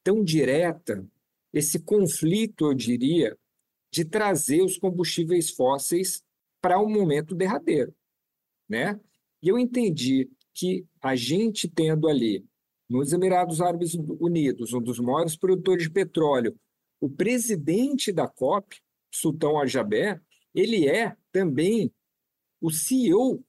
tão 0.02 0.24
direta 0.24 1.06
esse 1.52 1.80
conflito, 1.80 2.64
eu 2.64 2.72
diria, 2.72 3.36
de 3.92 4.02
trazer 4.02 4.62
os 4.62 4.78
combustíveis 4.78 5.50
fósseis 5.50 6.24
para 6.62 6.80
um 6.80 6.88
momento 6.88 7.34
derradeiro, 7.34 7.94
né? 8.66 8.98
E 9.42 9.48
eu 9.48 9.58
entendi 9.58 10.30
que 10.54 10.86
a 11.02 11.14
gente 11.14 11.68
tendo 11.68 12.08
ali 12.08 12.42
nos 12.88 13.12
Emirados 13.12 13.60
Árabes 13.60 13.92
Unidos, 14.18 14.72
um 14.72 14.80
dos 14.80 14.98
maiores 14.98 15.36
produtores 15.36 15.82
de 15.82 15.90
petróleo, 15.90 16.58
o 17.00 17.08
presidente 17.08 18.12
da 18.12 18.26
COP, 18.26 18.80
Sultão 19.12 19.60
Ajabé, 19.60 20.20
ele 20.54 20.88
é 20.88 21.16
também 21.32 21.92
o 22.60 22.70
CEO 22.70 23.44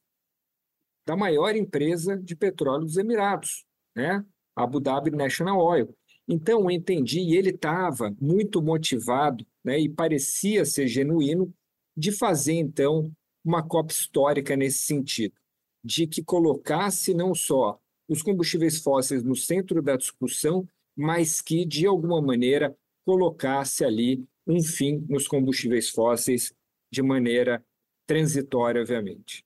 da 1.05 1.15
maior 1.15 1.55
empresa 1.55 2.17
de 2.17 2.35
petróleo 2.35 2.85
dos 2.85 2.97
Emirados, 2.97 3.65
né? 3.95 4.25
Abu 4.55 4.79
Dhabi 4.79 5.11
National 5.11 5.63
Oil. 5.63 5.95
Então, 6.27 6.63
eu 6.63 6.71
entendi, 6.71 7.21
e 7.21 7.37
ele 7.37 7.51
estava 7.51 8.13
muito 8.19 8.61
motivado, 8.61 9.45
né, 9.63 9.79
e 9.79 9.87
parecia 9.87 10.65
ser 10.65 10.87
genuíno, 10.87 11.53
de 11.95 12.11
fazer, 12.11 12.53
então, 12.53 13.09
uma 13.43 13.63
COP 13.65 13.93
histórica 13.93 14.55
nesse 14.57 14.79
sentido, 14.79 15.33
de 15.81 16.05
que 16.05 16.21
colocasse 16.21 17.13
não 17.13 17.33
só 17.33 17.79
os 18.09 18.21
combustíveis 18.21 18.79
fósseis 18.79 19.23
no 19.23 19.35
centro 19.35 19.81
da 19.81 19.95
discussão, 19.95 20.67
mas 20.95 21.41
que, 21.41 21.65
de 21.65 21.85
alguma 21.85 22.21
maneira, 22.21 22.75
colocasse 23.07 23.85
ali 23.85 24.27
um 24.45 24.61
fim 24.61 25.05
nos 25.07 25.29
combustíveis 25.29 25.89
fósseis 25.89 26.53
de 26.91 27.01
maneira 27.01 27.63
transitória, 28.05 28.81
obviamente. 28.81 29.45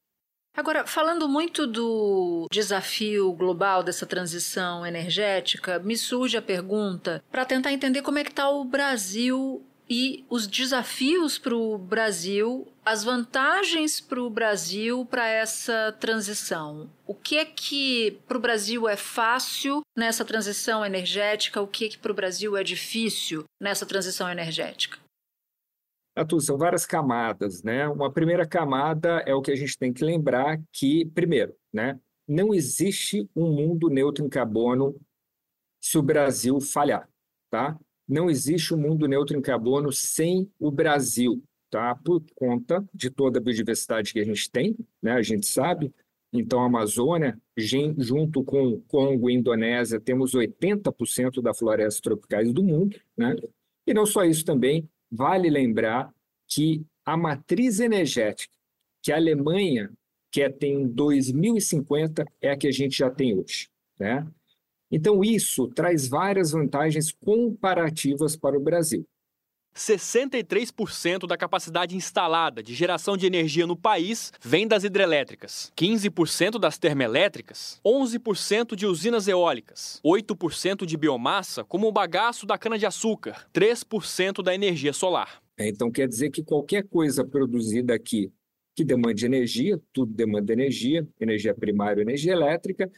Agora, 0.57 0.85
falando 0.87 1.29
muito 1.29 1.67
do 1.67 2.47
desafio 2.51 3.31
global 3.33 3.83
dessa 3.83 4.05
transição 4.05 4.83
energética, 4.83 5.77
me 5.77 5.95
surge 5.95 6.35
a 6.35 6.41
pergunta 6.41 7.23
para 7.31 7.45
tentar 7.45 7.71
entender 7.71 8.01
como 8.01 8.17
é 8.17 8.23
que 8.23 8.31
está 8.31 8.49
o 8.49 8.65
Brasil 8.65 9.63
e 9.93 10.23
os 10.29 10.47
desafios 10.47 11.37
para 11.37 11.53
o 11.53 11.77
Brasil, 11.77 12.65
as 12.85 13.03
vantagens 13.03 13.99
para 13.99 14.23
o 14.23 14.29
Brasil 14.29 15.05
para 15.05 15.27
essa 15.27 15.91
transição. 15.99 16.89
O 17.05 17.13
que 17.13 17.37
é 17.37 17.43
que 17.43 18.17
para 18.25 18.37
o 18.37 18.39
Brasil 18.39 18.87
é 18.87 18.95
fácil 18.95 19.81
nessa 19.93 20.23
transição 20.23 20.85
energética? 20.85 21.59
O 21.59 21.67
que 21.67 21.87
é 21.87 21.89
que 21.89 21.97
para 21.97 22.13
o 22.13 22.15
Brasil 22.15 22.55
é 22.55 22.63
difícil 22.63 23.43
nessa 23.61 23.85
transição 23.85 24.31
energética? 24.31 24.97
Arthur, 26.15 26.39
são 26.39 26.57
várias 26.57 26.85
camadas, 26.85 27.61
né? 27.61 27.85
Uma 27.89 28.09
primeira 28.09 28.47
camada 28.47 29.21
é 29.27 29.35
o 29.35 29.41
que 29.41 29.51
a 29.51 29.55
gente 29.57 29.77
tem 29.77 29.91
que 29.91 30.05
lembrar 30.05 30.57
que, 30.71 31.05
primeiro, 31.07 31.53
né, 31.73 31.99
não 32.25 32.53
existe 32.53 33.29
um 33.35 33.51
mundo 33.51 33.89
neutro 33.89 34.25
em 34.25 34.29
carbono 34.29 34.95
se 35.83 35.97
o 35.97 36.01
Brasil 36.01 36.61
falhar, 36.61 37.09
tá? 37.49 37.77
Não 38.11 38.29
existe 38.29 38.73
um 38.73 38.77
mundo 38.77 39.07
neutro 39.07 39.37
em 39.37 39.41
carbono 39.41 39.91
sem 39.91 40.49
o 40.59 40.69
Brasil, 40.69 41.41
tá? 41.69 41.95
Por 41.95 42.21
conta 42.35 42.83
de 42.93 43.09
toda 43.09 43.39
a 43.39 43.41
biodiversidade 43.41 44.11
que 44.11 44.19
a 44.19 44.25
gente 44.25 44.51
tem, 44.51 44.75
né? 45.01 45.13
A 45.13 45.21
gente 45.21 45.47
sabe. 45.47 45.93
Então, 46.33 46.61
a 46.61 46.65
Amazônia, 46.65 47.37
junto 47.97 48.43
com 48.43 48.81
Congo 48.87 49.29
e 49.29 49.33
Indonésia, 49.33 49.99
temos 49.99 50.33
80% 50.33 51.41
da 51.41 51.53
floresta 51.53 52.01
tropicais 52.01 52.53
do 52.53 52.63
mundo, 52.63 52.99
né? 53.17 53.35
E 53.87 53.93
não 53.93 54.05
só 54.05 54.23
isso 54.23 54.45
também, 54.45 54.87
Vale 55.11 55.49
lembrar 55.49 56.13
que 56.47 56.85
a 57.05 57.17
matriz 57.17 57.81
energética 57.81 58.55
que 59.03 59.11
a 59.11 59.17
Alemanha 59.17 59.91
quer 60.31 60.49
ter 60.57 60.67
em 60.67 60.87
2050 60.87 62.23
é 62.39 62.51
a 62.51 62.57
que 62.57 62.67
a 62.67 62.71
gente 62.71 62.97
já 62.97 63.09
tem 63.09 63.37
hoje. 63.37 63.67
Né? 63.99 64.25
Então, 64.91 65.23
isso 65.23 65.67
traz 65.69 66.07
várias 66.07 66.51
vantagens 66.51 67.11
comparativas 67.11 68.35
para 68.35 68.57
o 68.57 68.61
Brasil. 68.61 69.05
63% 69.75 71.25
da 71.25 71.37
capacidade 71.37 71.95
instalada 71.95 72.61
de 72.61 72.73
geração 72.73 73.15
de 73.15 73.25
energia 73.25 73.65
no 73.65 73.75
país 73.75 74.33
vem 74.41 74.67
das 74.67 74.83
hidrelétricas, 74.83 75.71
15% 75.77 76.59
das 76.59 76.77
termoelétricas, 76.77 77.79
11% 77.85 78.75
de 78.75 78.85
usinas 78.85 79.27
eólicas, 79.27 80.01
8% 80.03 80.85
de 80.85 80.97
biomassa, 80.97 81.63
como 81.63 81.87
o 81.87 81.91
bagaço 81.91 82.45
da 82.45 82.57
cana-de-açúcar, 82.57 83.47
3% 83.53 84.43
da 84.43 84.53
energia 84.53 84.91
solar. 84.91 85.41
É, 85.57 85.69
então 85.69 85.89
quer 85.89 86.07
dizer 86.07 86.31
que 86.31 86.43
qualquer 86.43 86.85
coisa 86.87 87.23
produzida 87.23 87.93
aqui 87.93 88.31
que 88.75 88.83
demande 88.85 89.25
energia, 89.25 89.79
tudo 89.91 90.13
demanda 90.13 90.53
energia, 90.53 91.07
energia 91.19 91.53
primária, 91.53 92.01
energia 92.01 92.31
elétrica, 92.31 92.89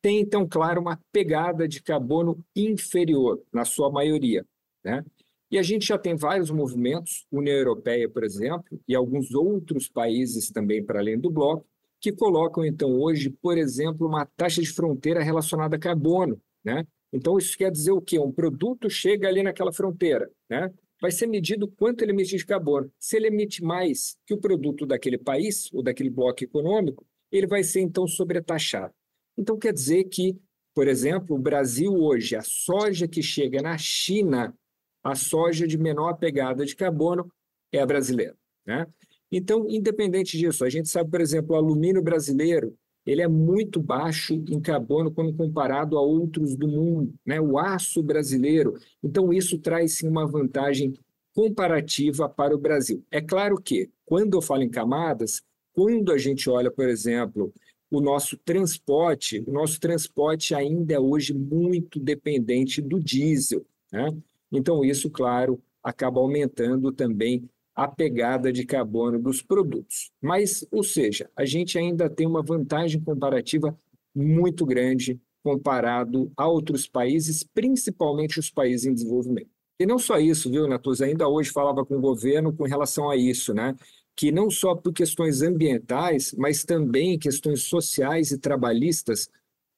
tem 0.00 0.20
então, 0.20 0.46
claro, 0.48 0.80
uma 0.80 0.98
pegada 1.12 1.68
de 1.68 1.82
carbono 1.82 2.44
inferior, 2.54 3.42
na 3.52 3.64
sua 3.64 3.90
maioria. 3.90 4.44
Né? 4.84 5.04
E 5.50 5.58
a 5.58 5.62
gente 5.62 5.86
já 5.86 5.98
tem 5.98 6.14
vários 6.14 6.50
movimentos, 6.50 7.26
União 7.30 7.56
Europeia, 7.56 8.08
por 8.08 8.24
exemplo, 8.24 8.80
e 8.86 8.94
alguns 8.94 9.34
outros 9.34 9.88
países 9.88 10.50
também 10.50 10.84
para 10.84 11.00
além 11.00 11.18
do 11.18 11.30
bloco, 11.30 11.66
que 12.00 12.12
colocam 12.12 12.64
então 12.64 12.98
hoje, 12.98 13.28
por 13.28 13.58
exemplo, 13.58 14.06
uma 14.06 14.24
taxa 14.24 14.62
de 14.62 14.72
fronteira 14.72 15.22
relacionada 15.22 15.76
a 15.76 15.78
carbono, 15.78 16.40
né? 16.64 16.86
Então 17.12 17.36
isso 17.36 17.58
quer 17.58 17.70
dizer 17.70 17.90
o 17.90 18.00
quê? 18.00 18.18
Um 18.18 18.32
produto 18.32 18.88
chega 18.88 19.28
ali 19.28 19.42
naquela 19.42 19.72
fronteira, 19.72 20.30
né? 20.48 20.72
Vai 21.00 21.10
ser 21.10 21.26
medido 21.26 21.66
quanto 21.66 22.02
ele 22.02 22.12
emite 22.12 22.36
de 22.36 22.46
carbono. 22.46 22.90
Se 22.98 23.16
ele 23.16 23.26
emite 23.26 23.62
mais 23.62 24.16
que 24.26 24.34
o 24.34 24.38
produto 24.38 24.86
daquele 24.86 25.18
país 25.18 25.70
ou 25.72 25.82
daquele 25.82 26.10
bloco 26.10 26.44
econômico, 26.44 27.04
ele 27.32 27.46
vai 27.46 27.62
ser 27.64 27.80
então 27.80 28.06
sobretaxado. 28.06 28.94
Então 29.40 29.58
quer 29.58 29.72
dizer 29.72 30.04
que, 30.04 30.38
por 30.74 30.86
exemplo, 30.86 31.34
o 31.34 31.38
Brasil 31.38 31.94
hoje, 31.94 32.36
a 32.36 32.42
soja 32.42 33.08
que 33.08 33.22
chega 33.22 33.62
na 33.62 33.78
China 33.78 34.54
a 35.02 35.14
soja 35.14 35.66
de 35.66 35.78
menor 35.78 36.18
pegada 36.18 36.62
de 36.66 36.76
carbono 36.76 37.32
é 37.72 37.80
a 37.80 37.86
brasileira. 37.86 38.36
Né? 38.66 38.86
Então, 39.32 39.66
independente 39.66 40.36
disso, 40.36 40.62
a 40.62 40.68
gente 40.68 40.90
sabe, 40.90 41.10
por 41.10 41.22
exemplo, 41.22 41.54
o 41.54 41.58
alumínio 41.58 42.02
brasileiro 42.02 42.76
ele 43.06 43.22
é 43.22 43.28
muito 43.28 43.80
baixo 43.80 44.34
em 44.34 44.60
carbono 44.60 45.10
quando 45.10 45.34
comparado 45.34 45.96
a 45.96 46.02
outros 46.02 46.54
do 46.54 46.68
mundo, 46.68 47.14
né? 47.24 47.40
o 47.40 47.58
aço 47.58 48.02
brasileiro. 48.02 48.74
Então, 49.02 49.32
isso 49.32 49.58
traz 49.58 49.96
sim 49.96 50.06
uma 50.06 50.26
vantagem 50.26 50.92
comparativa 51.34 52.28
para 52.28 52.54
o 52.54 52.58
Brasil. 52.58 53.02
É 53.10 53.22
claro 53.22 53.56
que, 53.56 53.88
quando 54.04 54.36
eu 54.36 54.42
falo 54.42 54.62
em 54.62 54.68
camadas, 54.68 55.40
quando 55.72 56.12
a 56.12 56.18
gente 56.18 56.50
olha, 56.50 56.70
por 56.70 56.86
exemplo, 56.88 57.54
o 57.90 58.00
nosso 58.00 58.36
transporte, 58.36 59.42
o 59.46 59.52
nosso 59.52 59.80
transporte 59.80 60.54
ainda 60.54 60.94
é 60.94 61.00
hoje 61.00 61.34
muito 61.34 61.98
dependente 61.98 62.80
do 62.80 63.00
diesel. 63.00 63.64
Né? 63.92 64.14
Então, 64.52 64.84
isso, 64.84 65.10
claro, 65.10 65.60
acaba 65.82 66.20
aumentando 66.20 66.92
também 66.92 67.48
a 67.74 67.88
pegada 67.88 68.52
de 68.52 68.64
carbono 68.64 69.18
dos 69.18 69.42
produtos. 69.42 70.10
Mas, 70.20 70.66
ou 70.70 70.84
seja, 70.84 71.30
a 71.34 71.44
gente 71.44 71.78
ainda 71.78 72.08
tem 72.08 72.26
uma 72.26 72.42
vantagem 72.42 73.00
comparativa 73.00 73.76
muito 74.14 74.66
grande 74.66 75.20
comparado 75.42 76.30
a 76.36 76.46
outros 76.46 76.86
países, 76.86 77.42
principalmente 77.42 78.38
os 78.38 78.50
países 78.50 78.86
em 78.86 78.92
desenvolvimento. 78.92 79.48
E 79.78 79.86
não 79.86 79.98
só 79.98 80.18
isso, 80.18 80.50
viu, 80.50 80.68
Natus? 80.68 81.00
Ainda 81.00 81.26
hoje 81.26 81.50
falava 81.50 81.86
com 81.86 81.96
o 81.96 82.00
governo 82.00 82.52
com 82.52 82.64
relação 82.64 83.08
a 83.08 83.16
isso, 83.16 83.54
né? 83.54 83.74
Que 84.16 84.30
não 84.30 84.50
só 84.50 84.74
por 84.74 84.92
questões 84.92 85.42
ambientais, 85.42 86.34
mas 86.36 86.64
também 86.64 87.18
questões 87.18 87.64
sociais 87.64 88.30
e 88.30 88.38
trabalhistas, 88.38 89.30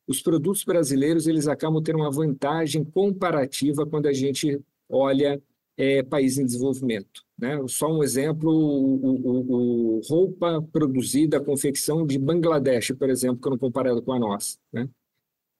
os 0.06 0.20
produtos 0.20 0.64
brasileiros 0.64 1.26
eles 1.26 1.46
acabam 1.46 1.82
tendo 1.82 1.98
uma 1.98 2.10
vantagem 2.10 2.84
comparativa 2.84 3.86
quando 3.86 4.06
a 4.06 4.12
gente 4.12 4.60
olha 4.88 5.40
é, 5.76 6.02
país 6.02 6.38
em 6.38 6.44
desenvolvimento. 6.44 7.22
Né? 7.38 7.58
Só 7.66 7.88
um 7.88 8.02
exemplo, 8.02 8.50
o, 8.50 8.94
o, 9.04 9.96
o, 9.96 10.00
roupa 10.08 10.62
produzida, 10.72 11.38
a 11.38 11.44
confecção 11.44 12.06
de 12.06 12.18
Bangladesh, 12.18 12.92
por 12.92 13.08
exemplo, 13.10 13.38
quando 13.40 13.58
comparado 13.58 14.02
com 14.02 14.12
a 14.12 14.18
nossa. 14.18 14.58
Né? 14.72 14.88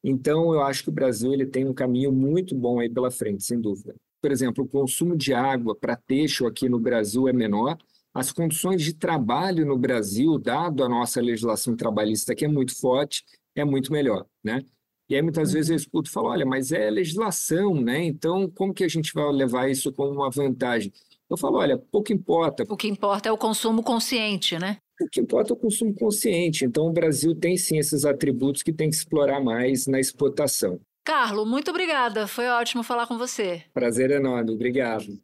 Então, 0.04 0.52
eu 0.52 0.62
acho 0.62 0.84
que 0.84 0.90
o 0.90 0.92
Brasil 0.92 1.32
ele 1.32 1.46
tem 1.46 1.66
um 1.66 1.74
caminho 1.74 2.12
muito 2.12 2.54
bom 2.54 2.80
aí 2.80 2.88
pela 2.88 3.10
frente, 3.10 3.44
sem 3.44 3.60
dúvida. 3.60 3.94
Por 4.20 4.30
exemplo, 4.30 4.64
o 4.64 4.68
consumo 4.68 5.16
de 5.16 5.32
água 5.32 5.74
para 5.74 5.96
texto 5.96 6.46
aqui 6.46 6.68
no 6.68 6.78
Brasil 6.78 7.28
é 7.28 7.32
menor, 7.32 7.76
as 8.14 8.30
condições 8.30 8.82
de 8.82 8.94
trabalho 8.94 9.64
no 9.64 9.78
Brasil, 9.78 10.38
dado 10.38 10.84
a 10.84 10.88
nossa 10.88 11.20
legislação 11.20 11.74
trabalhista 11.74 12.34
que 12.34 12.44
é 12.44 12.48
muito 12.48 12.78
forte, 12.78 13.24
é 13.54 13.64
muito 13.64 13.92
melhor, 13.92 14.26
né? 14.44 14.62
E 15.08 15.14
aí 15.14 15.22
muitas 15.22 15.52
vezes 15.52 15.70
eu 15.70 15.76
escuto 15.76 16.08
e 16.08 16.12
falo, 16.12 16.28
olha, 16.28 16.46
mas 16.46 16.72
é 16.72 16.88
legislação, 16.90 17.74
né? 17.74 18.02
Então 18.04 18.50
como 18.50 18.72
que 18.72 18.84
a 18.84 18.88
gente 18.88 19.12
vai 19.12 19.30
levar 19.32 19.70
isso 19.70 19.92
como 19.92 20.10
uma 20.10 20.30
vantagem? 20.30 20.92
Eu 21.28 21.36
falo, 21.36 21.58
olha, 21.58 21.78
pouco 21.78 22.12
importa. 22.12 22.64
O 22.68 22.76
que 22.76 22.88
importa 22.88 23.28
é 23.28 23.32
o 23.32 23.38
consumo 23.38 23.82
consciente, 23.82 24.58
né? 24.58 24.76
O 25.00 25.08
que 25.08 25.20
importa 25.20 25.52
é 25.52 25.54
o 25.54 25.58
consumo 25.58 25.94
consciente. 25.94 26.64
Então 26.64 26.86
o 26.86 26.92
Brasil 26.92 27.34
tem 27.34 27.56
sim 27.56 27.78
esses 27.78 28.04
atributos 28.04 28.62
que 28.62 28.72
tem 28.72 28.90
que 28.90 28.96
explorar 28.96 29.40
mais 29.40 29.86
na 29.86 29.98
exportação. 29.98 30.78
Carlo, 31.04 31.44
muito 31.44 31.70
obrigada. 31.70 32.28
Foi 32.28 32.46
ótimo 32.48 32.82
falar 32.82 33.06
com 33.06 33.18
você. 33.18 33.64
Prazer 33.72 34.10
enorme. 34.10 34.52
Obrigado. 34.52 35.18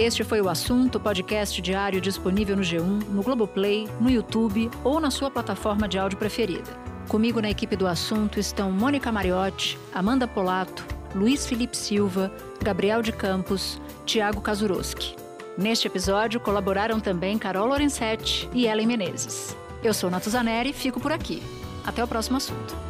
Este 0.00 0.24
foi 0.24 0.40
o 0.40 0.48
assunto, 0.48 0.98
podcast 0.98 1.60
diário 1.60 2.00
disponível 2.00 2.56
no 2.56 2.62
G1, 2.62 3.06
no 3.10 3.22
Globoplay, 3.22 3.86
no 4.00 4.08
YouTube 4.08 4.70
ou 4.82 4.98
na 4.98 5.10
sua 5.10 5.30
plataforma 5.30 5.86
de 5.86 5.98
áudio 5.98 6.16
preferida. 6.16 6.70
Comigo 7.06 7.38
na 7.38 7.50
equipe 7.50 7.76
do 7.76 7.86
assunto 7.86 8.40
estão 8.40 8.72
Mônica 8.72 9.12
Mariotti, 9.12 9.78
Amanda 9.92 10.26
Polato, 10.26 10.86
Luiz 11.14 11.46
Felipe 11.46 11.76
Silva, 11.76 12.32
Gabriel 12.62 13.02
de 13.02 13.12
Campos, 13.12 13.78
Tiago 14.06 14.40
Kazuroski. 14.40 15.14
Neste 15.58 15.86
episódio 15.86 16.40
colaboraram 16.40 16.98
também 16.98 17.36
Carol 17.36 17.68
Lorenzetti 17.68 18.48
e 18.54 18.66
Ellen 18.66 18.86
Menezes. 18.86 19.54
Eu 19.84 19.92
sou 19.92 20.08
Natuzaneri 20.10 20.70
e 20.70 20.72
fico 20.72 20.98
por 20.98 21.12
aqui. 21.12 21.42
Até 21.84 22.02
o 22.02 22.08
próximo 22.08 22.38
assunto. 22.38 22.89